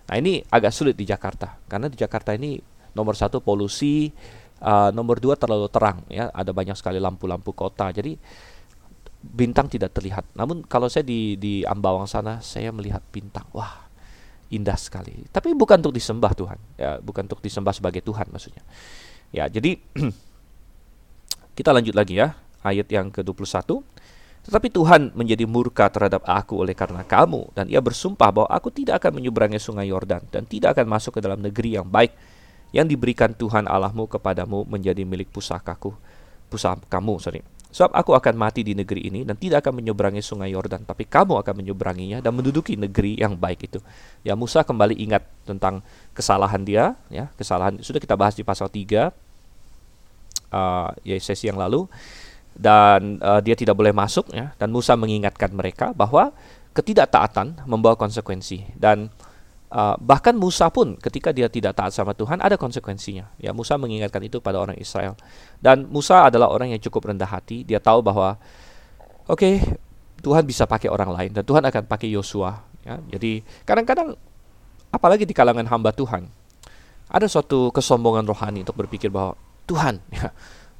[0.07, 2.55] Nah ini agak sulit di Jakarta karena di Jakarta ini
[2.95, 4.07] nomor satu polusi
[4.63, 6.31] uh, nomor dua terlalu terang ya.
[6.31, 7.91] Ada banyak sekali lampu-lampu kota.
[7.91, 8.15] Jadi
[9.21, 10.25] bintang tidak terlihat.
[10.37, 13.45] Namun kalau saya di di Ambawang sana saya melihat bintang.
[13.51, 13.89] Wah,
[14.53, 15.27] indah sekali.
[15.29, 18.63] Tapi bukan untuk disembah Tuhan, ya, bukan untuk disembah sebagai Tuhan maksudnya.
[19.33, 19.75] Ya, jadi
[21.57, 23.83] kita lanjut lagi ya, ayat yang ke-21.
[24.47, 29.03] Tetapi Tuhan menjadi murka terhadap aku oleh karena kamu dan ia bersumpah bahwa aku tidak
[29.03, 32.15] akan menyeberangi sungai Yordan dan tidak akan masuk ke dalam negeri yang baik
[32.71, 35.91] yang diberikan Tuhan Allahmu kepadamu menjadi milik pusakaku
[36.47, 37.43] pusakamu sorry
[37.77, 41.45] Sebab aku akan mati di negeri ini dan tidak akan menyeberangi sungai Yordan, tapi kamu
[41.45, 43.77] akan menyeberanginya dan menduduki negeri yang baik itu.
[44.25, 45.85] Ya Musa kembali ingat tentang
[46.17, 49.13] kesalahan dia, ya kesalahan sudah kita bahas di pasal 3
[50.49, 51.85] uh, ya sesi yang lalu
[52.57, 56.33] dan uh, dia tidak boleh masuk ya dan Musa mengingatkan mereka bahwa
[56.73, 59.13] ketidaktaatan membawa konsekuensi dan
[59.67, 63.35] Uh, bahkan Musa pun ketika dia tidak taat sama Tuhan ada konsekuensinya.
[63.35, 65.19] Ya Musa mengingatkan itu pada orang Israel.
[65.59, 67.67] Dan Musa adalah orang yang cukup rendah hati.
[67.67, 68.39] Dia tahu bahwa
[69.27, 69.59] oke okay,
[70.23, 72.63] Tuhan bisa pakai orang lain dan Tuhan akan pakai Yosua.
[72.87, 74.15] Ya, jadi kadang-kadang
[74.87, 76.31] apalagi di kalangan hamba Tuhan
[77.11, 79.35] ada suatu kesombongan rohani untuk berpikir bahwa
[79.67, 80.31] Tuhan, ya,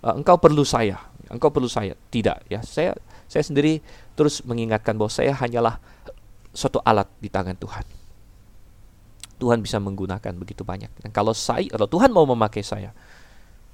[0.07, 0.95] uh, engkau perlu saya,
[1.27, 1.91] engkau perlu saya.
[2.07, 2.95] Tidak, ya saya
[3.27, 3.83] saya sendiri
[4.15, 5.75] terus mengingatkan bahwa saya hanyalah
[6.55, 7.96] suatu alat di tangan Tuhan
[9.37, 10.89] Tuhan bisa menggunakan begitu banyak.
[11.01, 12.91] Dan kalau saya, kalau Tuhan mau memakai saya,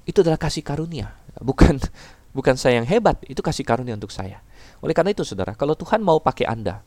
[0.04, 1.80] itu adalah kasih karunia, bukan
[2.36, 4.44] bukan saya yang hebat, itu kasih karunia untuk saya.
[4.84, 6.84] Oleh karena itu, saudara, kalau Tuhan mau pakai Anda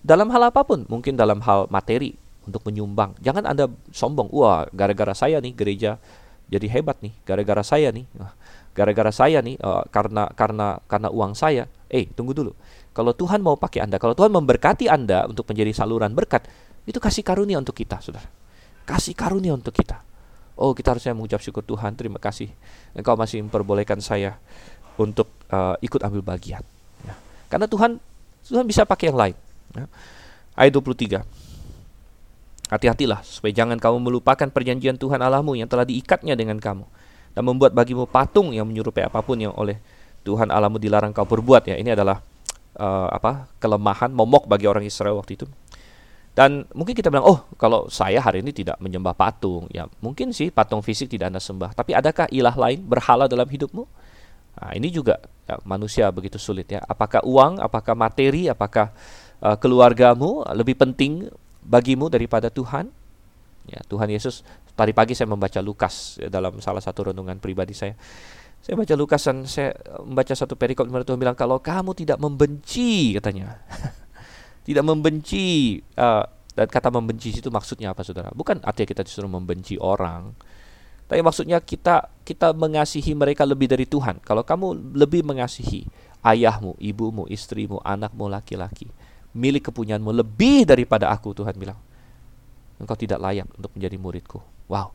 [0.00, 2.16] dalam hal apa pun, mungkin dalam hal materi
[2.48, 4.32] untuk menyumbang, jangan Anda sombong.
[4.32, 6.00] Wah, gara-gara saya nih gereja
[6.50, 8.08] jadi hebat nih, gara-gara saya nih,
[8.74, 11.70] gara-gara saya nih, uh, karena karena karena uang saya.
[11.90, 12.54] Eh, tunggu dulu.
[12.90, 16.46] Kalau Tuhan mau pakai Anda, kalau Tuhan memberkati Anda untuk menjadi saluran berkat,
[16.88, 18.28] itu kasih karunia untuk kita, saudara.
[18.88, 20.00] Kasih karunia untuk kita.
[20.60, 21.96] Oh, kita harusnya mengucap syukur Tuhan.
[21.96, 22.52] Terima kasih.
[22.92, 24.36] Engkau masih memperbolehkan saya
[25.00, 26.60] untuk uh, ikut ambil bagian.
[27.00, 27.16] Ya.
[27.48, 27.96] Karena Tuhan
[28.44, 29.36] Tuhan bisa pakai yang lain.
[29.72, 29.84] Ya.
[30.52, 31.24] Ayat 23.
[32.70, 36.84] Hati-hatilah supaya jangan kamu melupakan perjanjian Tuhan Allahmu yang telah diikatnya dengan kamu
[37.34, 39.80] dan membuat bagimu patung yang menyerupai apa pun yang oleh
[40.22, 41.80] Tuhan Allahmu dilarang kau perbuat ya.
[41.80, 42.20] Ini adalah
[42.76, 43.48] uh, apa?
[43.58, 45.46] kelemahan momok bagi orang Israel waktu itu.
[46.30, 50.54] Dan mungkin kita bilang, oh kalau saya hari ini tidak menyembah patung, ya mungkin sih
[50.54, 51.74] patung fisik tidak anda sembah.
[51.74, 53.84] Tapi adakah ilah lain berhala dalam hidupmu?
[54.60, 56.80] Nah, ini juga ya, manusia begitu sulit ya.
[56.86, 58.94] Apakah uang, apakah materi, apakah
[59.42, 61.26] uh, keluargamu lebih penting
[61.66, 62.86] bagimu daripada Tuhan?
[63.66, 67.92] Ya, Tuhan Yesus tadi pagi saya membaca Lukas ya, dalam salah satu renungan pribadi saya.
[68.60, 69.72] Saya baca Lukas dan saya
[70.04, 73.56] membaca satu perikop di mana Tuhan bilang kalau kamu tidak membenci katanya.
[74.70, 78.30] tidak membenci uh, dan kata membenci itu maksudnya apa saudara?
[78.30, 80.30] Bukan artinya kita disuruh membenci orang
[81.10, 84.22] tapi maksudnya kita kita mengasihi mereka lebih dari Tuhan.
[84.22, 85.82] Kalau kamu lebih mengasihi
[86.22, 88.86] ayahmu ibumu istrimu anakmu laki-laki
[89.34, 91.78] milik kepunyaanmu lebih daripada aku Tuhan bilang
[92.78, 94.38] engkau tidak layak untuk menjadi muridku.
[94.70, 94.94] Wow.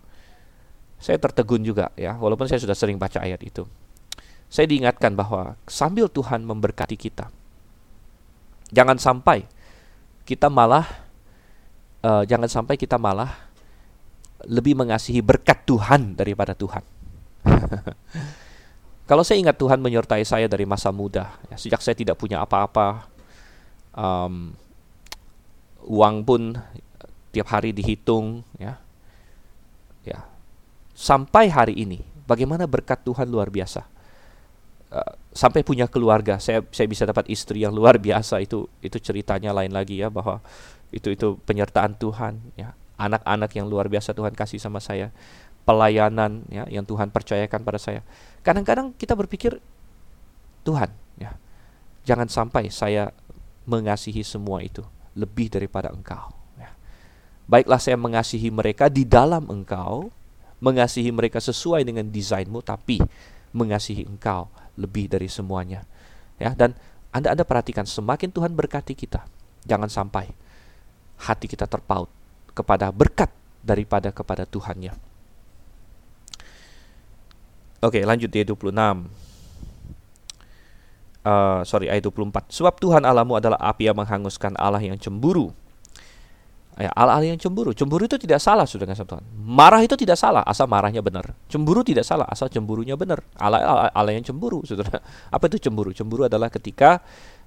[1.04, 3.68] Saya tertegun juga ya walaupun saya sudah sering baca ayat itu.
[4.48, 7.28] Saya diingatkan bahwa sambil Tuhan memberkati kita
[8.72, 9.44] jangan sampai
[10.26, 10.90] kita malah
[12.02, 13.32] uh, jangan sampai kita malah
[14.46, 16.84] lebih mengasihi berkat Tuhan daripada Tuhan.
[19.10, 23.06] Kalau saya ingat Tuhan menyertai saya dari masa muda, ya, sejak saya tidak punya apa-apa,
[23.94, 24.50] um,
[25.86, 26.42] uang pun
[27.30, 28.82] tiap hari dihitung, ya,
[30.02, 30.26] ya,
[30.98, 33.86] sampai hari ini, bagaimana berkat Tuhan luar biasa.
[34.96, 36.40] Uh, sampai punya keluarga.
[36.40, 38.40] Saya saya bisa dapat istri yang luar biasa.
[38.40, 40.40] Itu itu ceritanya lain lagi ya bahwa
[40.96, 42.72] itu itu penyertaan Tuhan ya.
[42.96, 45.12] Anak-anak yang luar biasa Tuhan kasih sama saya.
[45.68, 48.08] Pelayanan ya yang Tuhan percayakan pada saya.
[48.40, 49.60] Kadang-kadang kita berpikir
[50.64, 50.88] Tuhan
[51.20, 51.36] ya
[52.08, 53.12] jangan sampai saya
[53.68, 54.80] mengasihi semua itu.
[55.20, 56.72] Lebih daripada engkau ya.
[57.52, 60.12] baiklah saya mengasihi mereka di dalam engkau
[60.64, 63.00] mengasihi mereka sesuai dengan desainmu tapi
[63.56, 65.84] mengasihi engkau lebih dari semuanya.
[66.40, 66.76] Ya, dan
[67.16, 69.24] Anda Anda perhatikan semakin Tuhan berkati kita,
[69.64, 70.32] jangan sampai
[71.16, 72.12] hati kita terpaut
[72.52, 73.32] kepada berkat
[73.64, 74.96] daripada kepada Tuhannya.
[77.84, 78.72] Oke, lanjut di 26.
[81.26, 82.50] uh, sorry ayat 24.
[82.54, 85.52] Sebab Tuhan Allahmu adalah api yang menghanguskan Allah yang cemburu.
[86.76, 87.72] Ya, Allah yang cemburu.
[87.72, 89.24] Cemburu itu tidak salah, sudah dengan Tuhan.
[89.40, 91.32] Marah itu tidak salah, asal marahnya benar.
[91.48, 93.24] Cemburu tidak salah, asal cemburunya benar.
[93.40, 95.00] Allah yang cemburu, saudara.
[95.36, 95.96] Apa itu cemburu?
[95.96, 97.00] Cemburu adalah ketika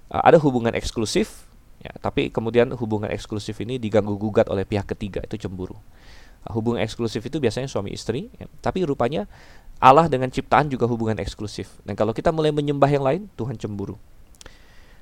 [0.09, 1.45] uh, ada hubungan eksklusif,
[1.85, 5.76] ya, tapi kemudian hubungan eksklusif ini diganggu gugat oleh pihak ketiga, itu cemburu.
[6.49, 9.29] Uh, hubungan eksklusif itu biasanya suami istri, ya, tapi rupanya
[9.76, 11.76] Allah dengan ciptaan juga hubungan eksklusif.
[11.85, 14.01] Dan kalau kita mulai menyembah yang lain, Tuhan cemburu.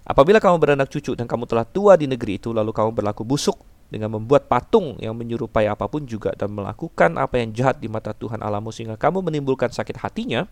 [0.02, 3.75] Apabila kamu beranak cucu dan kamu telah tua di negeri itu, lalu kamu berlaku busuk
[3.86, 8.10] dengan membuat patung yang menyerupai apa pun juga dan melakukan apa yang jahat di mata
[8.10, 10.46] Tuhan Allahmu sehingga kamu menimbulkan sakit hatinya,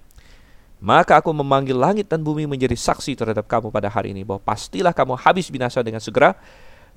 [0.79, 4.95] maka aku memanggil langit dan bumi menjadi saksi terhadap kamu pada hari ini bahwa pastilah
[4.95, 6.39] kamu habis binasa dengan segera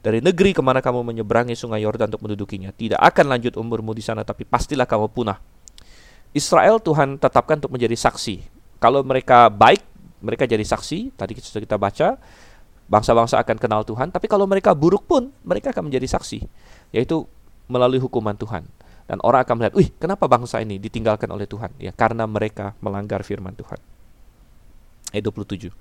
[0.01, 2.69] dari negeri ke mana kamu menyeberangi sungai Yordan untuk mendudukinya.
[2.69, 5.41] Tidak akan lanjut umurmu di sana, tapi pastilah kamu punah.
[6.37, 8.45] Israel Tuhan tetapkan untuk menjadi saksi.
[8.77, 9.81] Kalau mereka baik,
[10.21, 11.17] mereka jadi saksi.
[11.17, 12.21] Tadi sudah kita baca
[12.87, 16.43] bangsa-bangsa akan kenal Tuhan, tapi kalau mereka buruk pun mereka akan menjadi saksi,
[16.95, 17.27] yaitu
[17.67, 18.63] melalui hukuman Tuhan.
[19.07, 23.23] Dan orang akan melihat, "Wih, kenapa bangsa ini ditinggalkan oleh Tuhan?" Ya, karena mereka melanggar
[23.23, 23.79] firman Tuhan.
[25.15, 25.71] Ayat 27.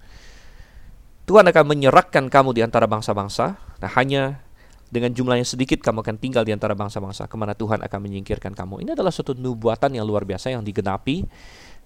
[1.26, 3.58] Tuhan akan menyerahkan kamu di antara bangsa-bangsa.
[3.58, 4.46] Nah, hanya
[4.86, 8.54] dengan jumlah yang sedikit kamu akan tinggal di antara bangsa-bangsa ke mana Tuhan akan menyingkirkan
[8.54, 8.86] kamu.
[8.86, 11.26] Ini adalah suatu nubuatan yang luar biasa yang digenapi,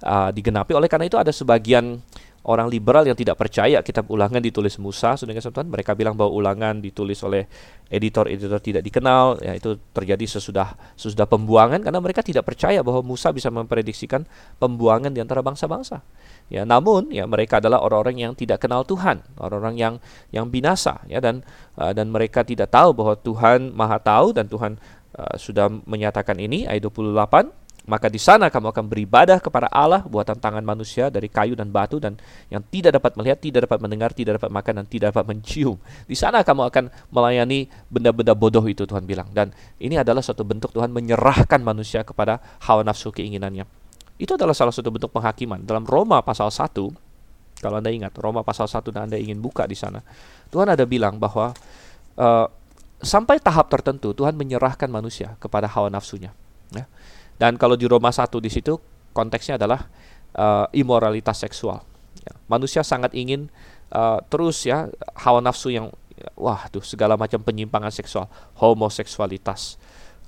[0.04, 2.04] uh, digenapi oleh karena itu ada sebagian
[2.40, 6.80] orang liberal yang tidak percaya kitab ulangan ditulis Musa sedangkan Tuhan mereka bilang bahwa ulangan
[6.80, 7.44] ditulis oleh
[7.92, 9.42] editor-editor tidak dikenal.
[9.44, 14.24] Ya itu terjadi sesudah sesudah pembuangan karena mereka tidak percaya bahwa Musa bisa memprediksikan
[14.56, 16.00] pembuangan di antara bangsa-bangsa.
[16.48, 19.94] Ya namun ya mereka adalah orang-orang yang tidak kenal Tuhan orang-orang yang
[20.32, 21.02] yang binasa.
[21.10, 21.44] Ya dan
[21.76, 24.80] uh, dan mereka tidak tahu bahwa Tuhan Maha tahu dan Tuhan
[25.18, 30.36] uh, sudah menyatakan ini ayat 28 maka di sana kamu akan beribadah kepada Allah buatan
[30.36, 32.20] tangan manusia dari kayu dan batu dan
[32.52, 35.80] yang tidak dapat melihat, tidak dapat mendengar, tidak dapat makan dan tidak dapat mencium.
[36.04, 39.32] Di sana kamu akan melayani benda-benda bodoh itu Tuhan bilang.
[39.32, 43.64] Dan ini adalah suatu bentuk Tuhan menyerahkan manusia kepada hawa nafsu keinginannya.
[44.20, 45.64] Itu adalah salah satu bentuk penghakiman.
[45.64, 46.76] Dalam Roma pasal 1,
[47.64, 50.04] kalau Anda ingat, Roma pasal 1 dan Anda ingin buka di sana.
[50.52, 51.56] Tuhan ada bilang bahwa
[52.20, 52.46] uh,
[53.00, 56.36] sampai tahap tertentu Tuhan menyerahkan manusia kepada hawa nafsunya.
[56.76, 56.84] Ya.
[57.40, 58.76] Dan kalau di Roma 1 di situ
[59.16, 59.88] konteksnya adalah
[60.36, 61.80] uh, imoralitas seksual.
[62.20, 63.48] Ya, manusia sangat ingin
[63.96, 65.88] uh, terus ya hawa nafsu yang
[66.36, 68.28] wah tuh segala macam penyimpangan seksual,
[68.60, 69.80] homoseksualitas,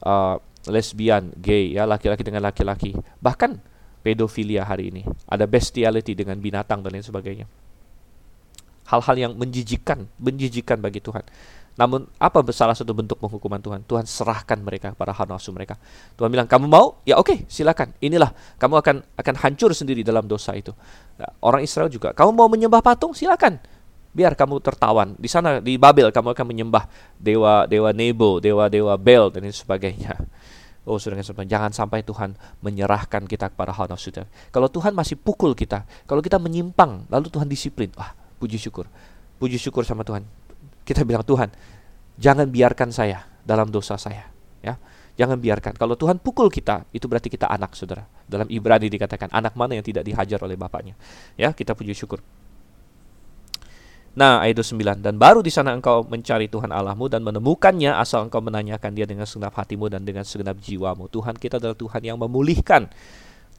[0.08, 0.40] uh,
[0.72, 3.60] lesbian, gay ya laki-laki dengan laki-laki, bahkan
[4.00, 7.46] pedofilia hari ini, ada bestiality dengan binatang dan lain sebagainya.
[8.88, 11.22] Hal-hal yang menjijikan, menjijikan bagi Tuhan.
[11.72, 13.80] Namun apa salah satu bentuk penghukuman Tuhan?
[13.88, 15.80] Tuhan serahkan mereka pada hawa nafsu mereka.
[16.20, 17.00] Tuhan bilang, kamu mau?
[17.08, 17.96] Ya oke, okay, silakan.
[18.04, 18.28] Inilah,
[18.60, 20.76] kamu akan akan hancur sendiri dalam dosa itu.
[21.16, 23.16] Nah, orang Israel juga, kamu mau menyembah patung?
[23.16, 23.56] Silakan.
[24.12, 25.16] Biar kamu tertawan.
[25.16, 26.84] Di sana di Babel kamu akan menyembah
[27.16, 30.20] dewa dewa Nebo, dewa dewa Bel dan sebagainya.
[30.84, 34.12] Oh, saudara jangan sampai Tuhan menyerahkan kita kepada hawa nafsu.
[34.52, 37.88] Kalau Tuhan masih pukul kita, kalau kita menyimpang, lalu Tuhan disiplin.
[37.96, 38.84] Wah, puji syukur.
[39.40, 40.26] Puji syukur sama Tuhan
[40.82, 41.48] kita bilang Tuhan,
[42.18, 44.28] jangan biarkan saya dalam dosa saya,
[44.62, 44.76] ya.
[45.12, 45.76] Jangan biarkan.
[45.76, 48.08] Kalau Tuhan pukul kita, itu berarti kita anak, Saudara.
[48.24, 50.96] Dalam Ibrani dikatakan anak mana yang tidak dihajar oleh bapaknya.
[51.36, 52.24] Ya, kita puji syukur.
[54.12, 58.44] Nah, ayat 9 dan baru di sana engkau mencari Tuhan Allahmu dan menemukannya asal engkau
[58.44, 61.08] menanyakan Dia dengan segenap hatimu dan dengan segenap jiwamu.
[61.08, 62.92] Tuhan kita adalah Tuhan yang memulihkan.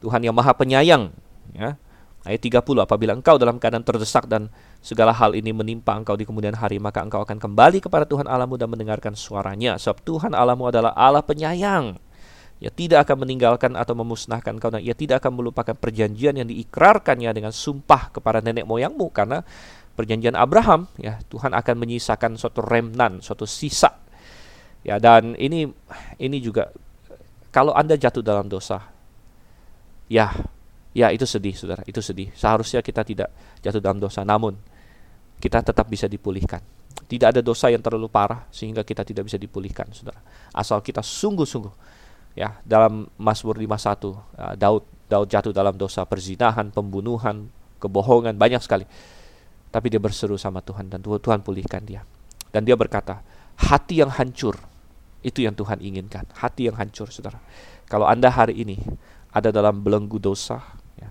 [0.01, 1.09] Tuhan yang Maha Penyayang,
[1.57, 1.77] ya.
[2.25, 4.49] Ayat 30 apabila engkau dalam keadaan terdesak dan
[4.83, 8.59] segala hal ini menimpa engkau di kemudian hari, maka engkau akan kembali kepada Tuhan Allahmu
[8.59, 9.79] dan mendengarkan suaranya.
[9.79, 11.95] Sebab Tuhan Allahmu adalah Allah penyayang.
[12.59, 17.31] Ia tidak akan meninggalkan atau memusnahkan engkau dan ia tidak akan melupakan perjanjian yang diikrarkannya
[17.31, 19.43] dengan sumpah kepada nenek moyangmu karena
[19.99, 23.99] perjanjian Abraham ya Tuhan akan menyisakan suatu remnan, suatu sisa.
[24.83, 25.71] Ya dan ini
[26.19, 26.71] ini juga
[27.51, 28.79] kalau Anda jatuh dalam dosa
[30.07, 30.31] ya
[30.95, 32.31] ya itu sedih Saudara, itu sedih.
[32.31, 33.27] Seharusnya kita tidak
[33.59, 34.55] jatuh dalam dosa namun
[35.43, 36.63] kita tetap bisa dipulihkan.
[37.03, 40.23] Tidak ada dosa yang terlalu parah sehingga kita tidak bisa dipulihkan, Saudara.
[40.55, 41.99] Asal kita sungguh-sungguh
[42.39, 44.15] ya dalam Mazmur 51 uh,
[44.55, 47.51] Daud Daud jatuh dalam dosa perzinahan, pembunuhan,
[47.83, 48.87] kebohongan banyak sekali.
[49.67, 52.07] Tapi dia berseru sama Tuhan dan Tuhan pulihkan dia.
[52.53, 53.19] Dan dia berkata,
[53.59, 54.55] hati yang hancur
[55.25, 56.29] itu yang Tuhan inginkan.
[56.39, 57.41] Hati yang hancur, Saudara.
[57.89, 58.77] Kalau Anda hari ini
[59.33, 60.61] ada dalam belenggu dosa,
[60.97, 61.09] ya,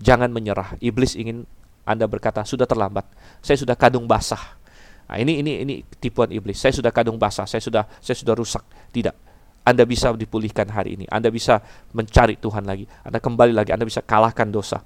[0.00, 0.80] jangan menyerah.
[0.80, 1.44] Iblis ingin
[1.88, 3.08] anda berkata sudah terlambat.
[3.40, 4.60] Saya sudah kadung basah.
[5.08, 6.60] Nah, ini ini ini tipuan iblis.
[6.60, 7.48] Saya sudah kadung basah.
[7.48, 8.60] Saya sudah saya sudah rusak.
[8.92, 9.16] Tidak.
[9.64, 11.08] Anda bisa dipulihkan hari ini.
[11.08, 11.64] Anda bisa
[11.96, 12.84] mencari Tuhan lagi.
[13.08, 13.72] Anda kembali lagi.
[13.72, 14.84] Anda bisa kalahkan dosa.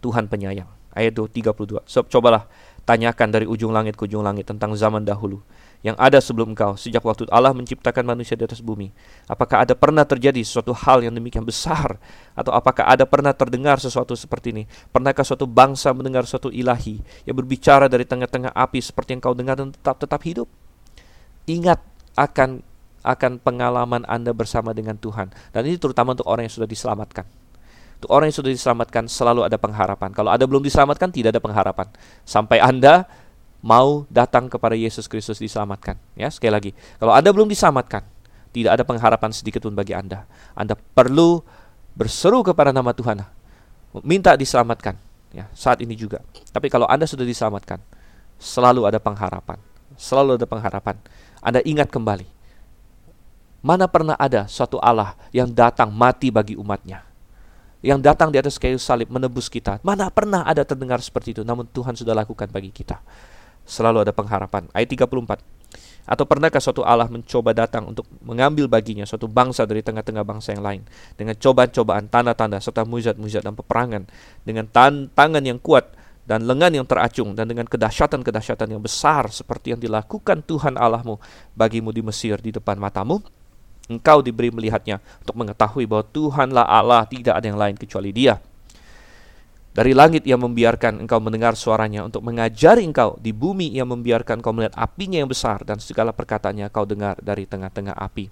[0.00, 0.68] Tuhan penyayang.
[0.96, 1.84] Ayat 32.
[1.84, 2.48] So, cobalah
[2.88, 5.44] tanyakan dari ujung langit ke ujung langit tentang zaman dahulu
[5.78, 8.90] yang ada sebelum engkau sejak waktu Allah menciptakan manusia di atas bumi.
[9.30, 12.02] Apakah ada pernah terjadi sesuatu hal yang demikian besar
[12.34, 14.64] atau apakah ada pernah terdengar sesuatu seperti ini?
[14.90, 19.54] Pernahkah suatu bangsa mendengar suatu ilahi yang berbicara dari tengah-tengah api seperti yang kau dengar
[19.54, 20.50] dan tetap tetap hidup?
[21.46, 21.78] Ingat
[22.18, 22.66] akan
[23.06, 25.30] akan pengalaman Anda bersama dengan Tuhan.
[25.54, 27.24] Dan ini terutama untuk orang yang sudah diselamatkan.
[27.98, 30.10] Untuk orang yang sudah diselamatkan selalu ada pengharapan.
[30.10, 31.86] Kalau Anda belum diselamatkan tidak ada pengharapan.
[32.26, 33.06] Sampai Anda
[33.58, 35.98] mau datang kepada Yesus Kristus diselamatkan.
[36.14, 38.06] Ya, sekali lagi, kalau Anda belum diselamatkan,
[38.54, 40.24] tidak ada pengharapan sedikit pun bagi Anda.
[40.54, 41.42] Anda perlu
[41.98, 43.22] berseru kepada nama Tuhan,
[44.06, 44.94] minta diselamatkan.
[45.28, 46.24] Ya, saat ini juga.
[46.54, 47.82] Tapi kalau Anda sudah diselamatkan,
[48.40, 49.60] selalu ada pengharapan.
[49.98, 50.96] Selalu ada pengharapan.
[51.42, 52.24] Anda ingat kembali.
[53.58, 57.02] Mana pernah ada suatu Allah yang datang mati bagi umatnya?
[57.82, 59.82] Yang datang di atas kayu salib menebus kita.
[59.82, 61.42] Mana pernah ada terdengar seperti itu?
[61.42, 63.02] Namun Tuhan sudah lakukan bagi kita
[63.68, 64.66] selalu ada pengharapan.
[64.72, 65.44] Ayat 34.
[66.08, 70.64] Atau pernahkah suatu Allah mencoba datang untuk mengambil baginya suatu bangsa dari tengah-tengah bangsa yang
[70.64, 70.82] lain?
[71.20, 74.08] Dengan cobaan-cobaan, tanda-tanda serta mujizat-mujizat dan peperangan.
[74.40, 75.92] Dengan tan tangan yang kuat
[76.24, 77.36] dan lengan yang teracung.
[77.36, 81.20] Dan dengan kedahsyatan-kedahsyatan yang besar seperti yang dilakukan Tuhan Allahmu
[81.52, 83.20] bagimu di Mesir di depan matamu
[83.88, 87.04] engkau diberi melihatnya untuk mengetahui bahwa Tuhanlah Allah.
[87.04, 88.36] Tidak ada yang lain kecuali Dia
[89.78, 93.14] dari langit ia membiarkan engkau mendengar suaranya untuk mengajari engkau.
[93.22, 97.46] Di bumi ia membiarkan engkau melihat apinya yang besar dan segala perkataannya kau dengar dari
[97.46, 98.26] tengah-tengah api.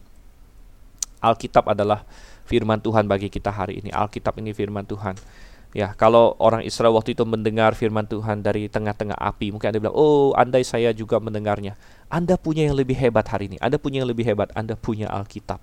[1.23, 2.03] Alkitab adalah
[2.51, 3.95] firman Tuhan bagi kita hari ini.
[3.95, 5.15] Alkitab ini firman Tuhan.
[5.71, 9.95] Ya, kalau orang Israel waktu itu mendengar firman Tuhan dari tengah-tengah api, mungkin Anda bilang,
[9.95, 11.79] "Oh, andai saya juga mendengarnya."
[12.11, 13.63] Anda punya yang lebih hebat hari ini.
[13.63, 14.51] Anda punya yang lebih hebat.
[14.59, 15.63] Anda punya Alkitab.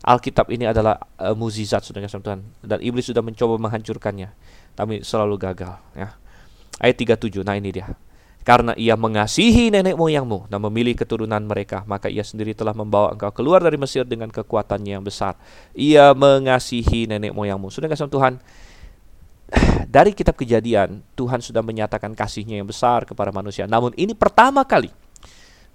[0.00, 4.32] Alkitab ini adalah uh, mukjizat saudara Tuhan dan iblis sudah mencoba menghancurkannya
[4.80, 6.16] tapi selalu gagal ya.
[6.80, 7.44] Ayat 37.
[7.44, 7.92] Nah ini dia.
[8.40, 13.28] Karena ia mengasihi nenek moyangmu dan memilih keturunan mereka, maka ia sendiri telah membawa engkau
[13.36, 15.36] keluar dari Mesir dengan kekuatannya yang besar.
[15.76, 17.68] Ia mengasihi nenek moyangmu.
[17.68, 18.40] Sudah kasih Tuhan,
[19.94, 23.68] dari kitab kejadian, Tuhan sudah menyatakan kasihnya yang besar kepada manusia.
[23.68, 24.88] Namun ini pertama kali,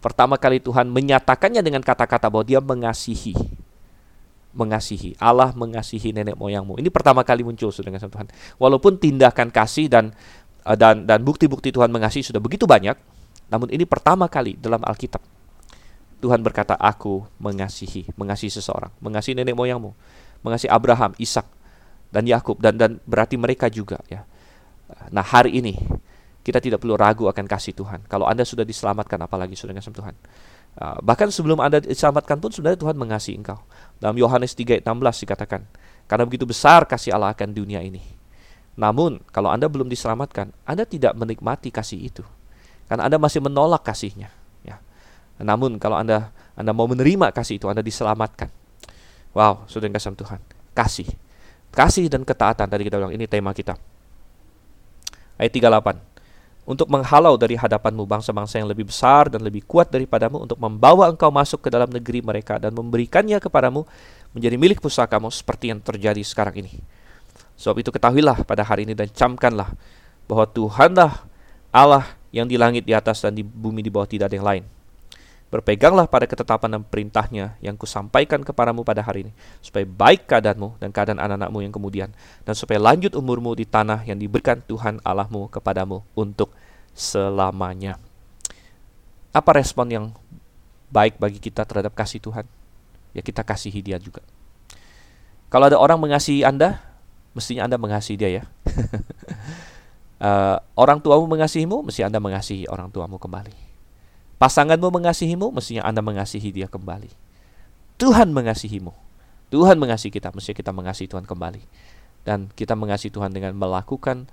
[0.01, 3.37] pertama kali Tuhan menyatakannya dengan kata-kata bahwa dia mengasihi
[4.55, 5.19] mengasihi.
[5.19, 6.79] Allah mengasihi nenek moyangmu.
[6.79, 8.31] Ini pertama kali muncul dengan Tuhan.
[8.55, 10.15] Walaupun tindakan kasih dan
[10.63, 12.95] uh, dan dan bukti-bukti Tuhan mengasihi sudah begitu banyak,
[13.51, 15.21] namun ini pertama kali dalam Alkitab
[16.23, 19.91] Tuhan berkata, "Aku mengasihi, mengasihi seseorang, mengasihi nenek moyangmu,
[20.41, 21.45] mengasihi Abraham, Ishak,
[22.09, 24.23] dan Yakub dan dan berarti mereka juga ya."
[25.11, 25.75] Nah, hari ini
[26.45, 28.05] kita tidak perlu ragu akan kasih Tuhan.
[28.05, 30.15] Kalau Anda sudah diselamatkan apalagi sudah dengan Tuhan.
[30.75, 33.63] Uh, bahkan sebelum Anda diselamatkan pun sebenarnya Tuhan mengasihi engkau.
[34.03, 35.63] Dalam Yohanes 3:16 dikatakan,
[36.05, 38.03] karena begitu besar kasih Allah akan dunia ini.
[38.75, 42.23] Namun, kalau Anda belum diselamatkan, Anda tidak menikmati kasih itu.
[42.91, 44.27] Karena Anda masih menolak kasihnya.
[44.67, 44.83] Ya.
[45.39, 48.51] Namun, kalau Anda Anda mau menerima kasih itu, Anda diselamatkan.
[49.31, 50.43] Wow, sudah kasih Tuhan.
[50.75, 51.07] Kasih.
[51.71, 53.79] Kasih dan ketaatan tadi kita bilang ini tema kita.
[55.39, 56.14] Ayat 38
[56.65, 61.29] untuk menghalau dari hadapanmu bangsa-bangsa yang lebih besar dan lebih kuat daripadamu untuk membawa engkau
[61.29, 63.85] masuk ke dalam negeri mereka dan memberikannya kepadamu
[64.33, 66.81] menjadi milik pusakamu seperti yang terjadi sekarang ini.
[67.55, 69.71] Sebab itu ketahuilah pada hari ini dan camkanlah
[70.25, 71.23] bahwa Tuhanlah
[71.69, 72.03] Allah
[72.33, 74.63] yang di langit di atas dan di bumi di bawah tidak ada yang lain.
[75.53, 79.31] Berpeganglah pada ketetapan dan perintahnya yang kusampaikan kepadamu pada hari ini,
[79.61, 82.09] supaya baik keadaanmu dan keadaan anak-anakmu yang kemudian,
[82.43, 86.49] dan supaya lanjut umurmu di tanah yang diberikan Tuhan Allahmu kepadamu untuk
[86.97, 88.01] selamanya.
[89.31, 90.05] Apa respon yang
[90.89, 92.47] baik bagi kita terhadap kasih Tuhan?
[93.13, 94.25] Ya kita kasihi dia juga.
[95.47, 96.83] Kalau ada orang mengasihi Anda,
[97.31, 98.43] mestinya Anda mengasihi dia ya.
[100.19, 103.64] uh, orang tuamu mengasihimu, mesti Anda mengasihi orang tuamu kembali.
[104.35, 107.07] Pasanganmu mengasihimu, mestinya Anda mengasihi dia kembali.
[107.95, 108.91] Tuhan mengasihimu.
[109.47, 111.63] Tuhan mengasihi kita, mestinya kita mengasihi Tuhan kembali.
[112.27, 114.27] Dan kita mengasihi Tuhan dengan melakukan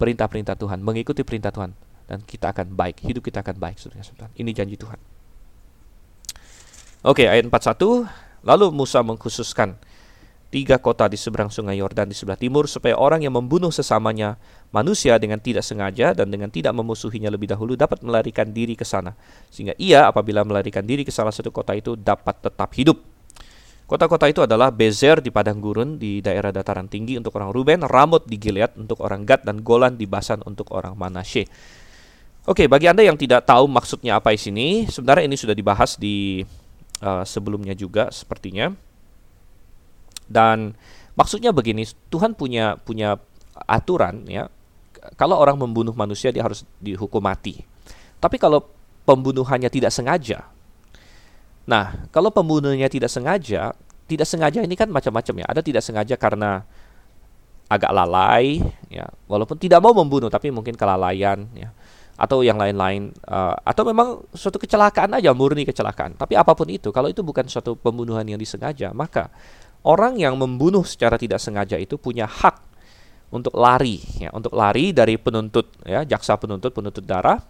[0.00, 1.76] perintah-perintah Tuhan, mengikuti perintah Tuhan.
[2.08, 3.76] Dan kita akan baik, hidup kita akan baik.
[3.76, 4.96] Saudara Ini janji Tuhan.
[7.02, 8.06] Oke, ayat 41.
[8.42, 9.74] Lalu Musa mengkhususkan
[10.52, 14.36] tiga kota di seberang sungai Yordan di sebelah timur supaya orang yang membunuh sesamanya
[14.68, 19.16] manusia dengan tidak sengaja dan dengan tidak memusuhinya lebih dahulu dapat melarikan diri ke sana
[19.48, 23.00] sehingga ia apabila melarikan diri ke salah satu kota itu dapat tetap hidup.
[23.88, 28.24] Kota-kota itu adalah Bezer di padang gurun di daerah dataran tinggi untuk orang Ruben, Ramot
[28.24, 31.44] di Gilead untuk orang Gad dan Golan di Basan untuk orang Manasye.
[32.48, 36.40] Oke, bagi Anda yang tidak tahu maksudnya apa di sini, sebenarnya ini sudah dibahas di
[37.04, 38.72] uh, sebelumnya juga sepertinya.
[40.32, 40.72] Dan
[41.12, 43.20] maksudnya begini, Tuhan punya punya
[43.68, 44.48] aturan ya
[45.18, 47.60] kalau orang membunuh manusia dia harus dihukum mati.
[48.22, 48.64] Tapi kalau
[49.02, 50.46] pembunuhannya tidak sengaja,
[51.66, 53.74] nah kalau pembunuhnya tidak sengaja,
[54.06, 55.46] tidak sengaja ini kan macam-macam ya.
[55.50, 56.62] Ada tidak sengaja karena
[57.66, 58.60] agak lalai,
[58.92, 61.72] ya, walaupun tidak mau membunuh tapi mungkin kelalaian, ya,
[62.20, 66.14] atau yang lain-lain, uh, atau memang suatu kecelakaan aja murni kecelakaan.
[66.20, 69.32] Tapi apa pun itu, kalau itu bukan suatu pembunuhan yang disengaja, maka
[69.82, 72.72] orang yang membunuh secara tidak sengaja itu punya hak
[73.32, 77.40] untuk lari ya untuk lari dari penuntut ya jaksa penuntut penuntut darah.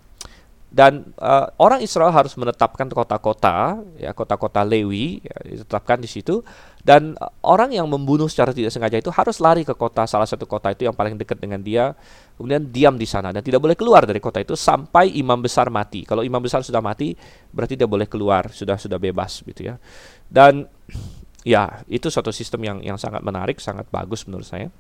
[0.72, 6.40] Dan uh, orang Israel harus menetapkan kota-kota ya kota-kota Lewi ya, ditetapkan di situ.
[6.80, 10.48] Dan uh, orang yang membunuh secara tidak sengaja itu harus lari ke kota salah satu
[10.48, 11.92] kota itu yang paling dekat dengan dia
[12.40, 16.08] kemudian diam di sana dan tidak boleh keluar dari kota itu sampai imam besar mati.
[16.08, 17.12] Kalau imam besar sudah mati
[17.52, 19.76] berarti dia boleh keluar sudah sudah bebas gitu ya.
[20.24, 20.64] Dan
[21.42, 24.70] ya itu suatu sistem yang yang sangat menarik sangat bagus menurut saya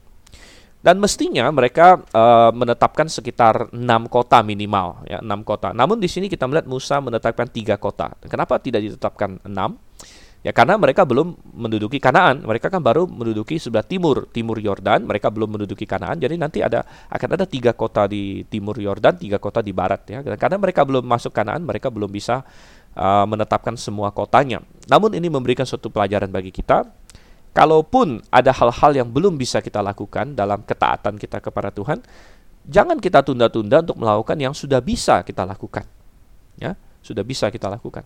[0.82, 5.70] dan mestinya mereka uh, menetapkan sekitar enam kota minimal, ya enam kota.
[5.70, 8.10] Namun di sini kita melihat Musa menetapkan tiga kota.
[8.26, 9.78] Kenapa tidak ditetapkan enam?
[10.42, 12.42] Ya karena mereka belum menduduki Kanaan.
[12.42, 15.06] Mereka kan baru menduduki sebelah timur, timur Yordan.
[15.06, 16.18] Mereka belum menduduki Kanaan.
[16.18, 20.02] Jadi nanti ada akan ada tiga kota di timur Yordan, tiga kota di barat.
[20.10, 22.42] Ya karena mereka belum masuk Kanaan, mereka belum bisa
[22.96, 24.60] uh, menetapkan semua kotanya.
[24.88, 26.84] Namun ini memberikan suatu pelajaran bagi kita
[27.52, 32.00] kalaupun ada hal-hal yang belum bisa kita lakukan dalam ketaatan kita kepada Tuhan,
[32.66, 35.84] jangan kita tunda-tunda untuk melakukan yang sudah bisa kita lakukan.
[36.56, 38.04] Ya, sudah bisa kita lakukan.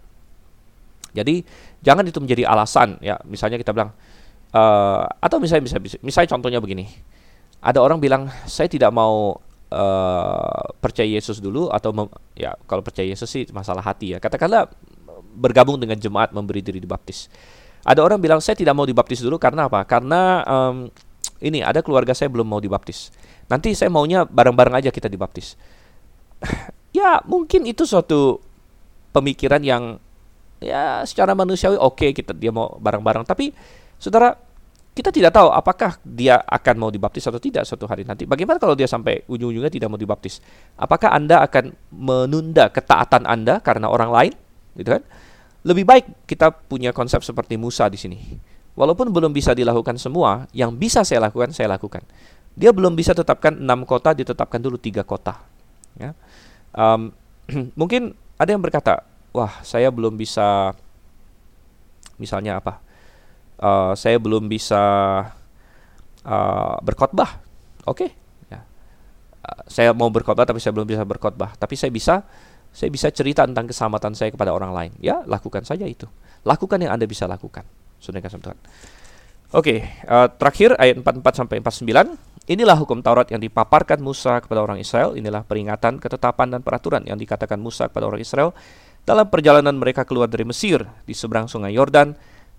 [1.16, 1.46] Jadi
[1.80, 3.16] jangan itu menjadi alasan ya.
[3.24, 3.96] Misalnya kita bilang
[4.52, 6.86] uh, atau misalnya bisa, misalnya contohnya begini.
[7.62, 9.40] Ada orang bilang saya tidak mau
[9.72, 12.08] uh, percaya Yesus dulu atau mem,
[12.38, 14.18] ya kalau percaya Yesus sih masalah hati ya.
[14.22, 14.70] Katakanlah
[15.36, 17.28] bergabung dengan jemaat memberi diri dibaptis.
[17.86, 19.86] Ada orang bilang saya tidak mau dibaptis dulu karena apa?
[19.86, 20.90] Karena um,
[21.38, 23.14] ini ada keluarga saya belum mau dibaptis.
[23.46, 25.54] Nanti saya maunya bareng-bareng aja kita dibaptis.
[26.98, 28.42] ya mungkin itu suatu
[29.14, 30.02] pemikiran yang
[30.58, 33.22] ya secara manusiawi oke okay, kita dia mau bareng-bareng.
[33.22, 33.54] Tapi
[34.00, 34.34] saudara
[34.96, 38.24] kita tidak tahu apakah dia akan mau dibaptis atau tidak suatu hari nanti.
[38.24, 40.40] Bagaimana kalau dia sampai ujung-ujungnya tidak mau dibaptis?
[40.80, 44.32] Apakah Anda akan menunda ketaatan Anda karena orang lain?
[44.72, 45.04] Gitu kan?
[45.68, 48.16] Lebih baik kita punya konsep seperti Musa di sini.
[48.72, 52.00] Walaupun belum bisa dilakukan semua, yang bisa saya lakukan, saya lakukan.
[52.56, 55.44] Dia belum bisa tetapkan enam kota, ditetapkan dulu tiga kota.
[56.00, 56.16] Ya.
[56.72, 57.12] Um,
[57.80, 59.04] mungkin ada yang berkata,
[59.36, 60.72] wah saya belum bisa,
[62.16, 62.85] misalnya apa?
[63.56, 64.82] Uh, saya belum bisa
[66.26, 67.40] uh, berkhotbah.
[67.86, 68.10] Oke, okay.
[68.52, 68.60] ya.
[68.60, 71.56] uh, saya mau berkhotbah tapi saya belum bisa berkhotbah.
[71.56, 72.26] Tapi saya bisa
[72.76, 74.92] saya bisa cerita tentang keselamatan saya kepada orang lain.
[75.00, 76.04] Ya, lakukan saja itu.
[76.44, 77.64] Lakukan yang Anda bisa lakukan.
[77.96, 78.36] Sudah kasih.
[79.56, 82.36] Oke, uh, terakhir ayat 44 sampai 49.
[82.46, 85.16] Inilah hukum Taurat yang dipaparkan Musa kepada orang Israel.
[85.16, 88.52] Inilah peringatan, ketetapan dan peraturan yang dikatakan Musa kepada orang Israel
[89.06, 92.12] dalam perjalanan mereka keluar dari Mesir di seberang sungai Yordan,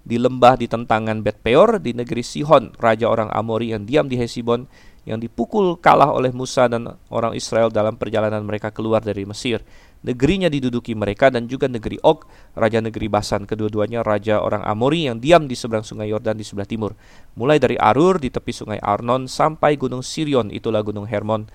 [0.08, 4.16] di lembah di tentangan Bet Peor, di negeri Sihon, raja orang Amori yang diam di
[4.16, 4.72] Hesibon,
[5.04, 9.60] yang dipukul kalah oleh Musa dan orang Israel dalam perjalanan mereka keluar dari Mesir
[10.06, 13.50] negerinya diduduki mereka dan juga negeri Og, raja negeri Basan.
[13.50, 16.94] Kedua-duanya raja orang Amori yang diam di seberang sungai Yordan di sebelah timur.
[17.36, 21.50] Mulai dari Arur di tepi sungai Arnon sampai gunung Sirion, itulah gunung Hermon,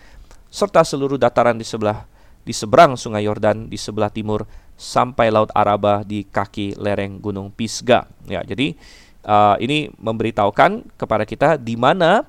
[0.50, 2.04] serta seluruh dataran di sebelah
[2.42, 4.42] di seberang sungai Yordan di sebelah timur
[4.76, 8.08] sampai laut Araba di kaki lereng gunung Pisga.
[8.26, 8.74] Ya, jadi
[9.26, 12.26] uh, ini memberitahukan kepada kita di mana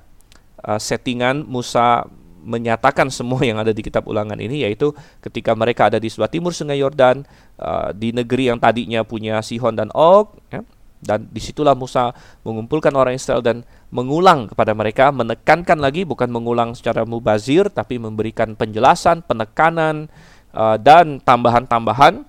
[0.61, 2.05] uh, settingan Musa
[2.43, 4.91] menyatakan semua yang ada di kitab ulangan ini yaitu
[5.23, 7.23] ketika mereka ada di sebelah timur sungai Yordan
[7.57, 10.59] uh, di negeri yang tadinya punya Sihon dan Og ya,
[11.03, 12.11] dan di situlah Musa
[12.43, 18.59] mengumpulkan orang Israel dan mengulang kepada mereka menekankan lagi bukan mengulang secara mubazir tapi memberikan
[18.59, 20.11] penjelasan penekanan
[20.51, 22.27] uh, dan tambahan-tambahan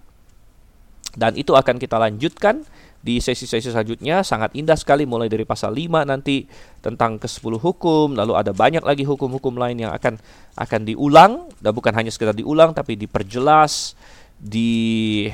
[1.14, 2.66] dan itu akan kita lanjutkan
[3.04, 4.24] di sesi-sesi selanjutnya.
[4.24, 6.48] Sangat indah sekali mulai dari pasal 5 nanti
[6.80, 8.16] tentang ke-10 hukum.
[8.16, 10.16] Lalu ada banyak lagi hukum-hukum lain yang akan
[10.56, 11.52] akan diulang.
[11.60, 13.92] Dan bukan hanya sekedar diulang tapi diperjelas
[14.40, 15.28] di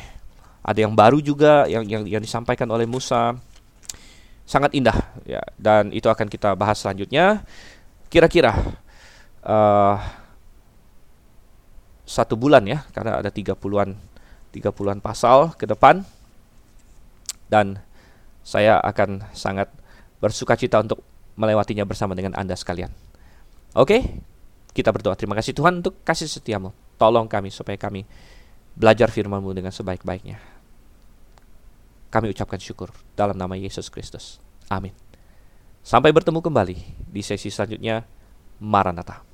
[0.60, 3.38] ada yang baru juga yang yang yang disampaikan oleh Musa.
[4.44, 5.40] Sangat indah ya.
[5.54, 7.46] Dan itu akan kita bahas selanjutnya.
[8.10, 8.50] Kira-kira
[9.46, 9.96] uh,
[12.02, 14.09] satu bulan ya karena ada 30-an
[14.50, 16.02] 30-an pasal ke depan
[17.50, 17.82] dan
[18.46, 19.70] saya akan sangat
[20.18, 21.02] bersuka cita untuk
[21.38, 22.92] melewatinya bersama dengan Anda sekalian.
[23.78, 24.02] Oke,
[24.74, 25.14] kita berdoa.
[25.14, 26.74] Terima kasih Tuhan untuk kasih setiamu.
[26.98, 28.04] Tolong kami supaya kami
[28.74, 30.38] belajar firman-Mu dengan sebaik-baiknya.
[32.10, 34.42] Kami ucapkan syukur dalam nama Yesus Kristus.
[34.66, 34.94] Amin.
[35.80, 36.76] Sampai bertemu kembali
[37.08, 38.04] di sesi selanjutnya.
[38.60, 39.29] Maranatha.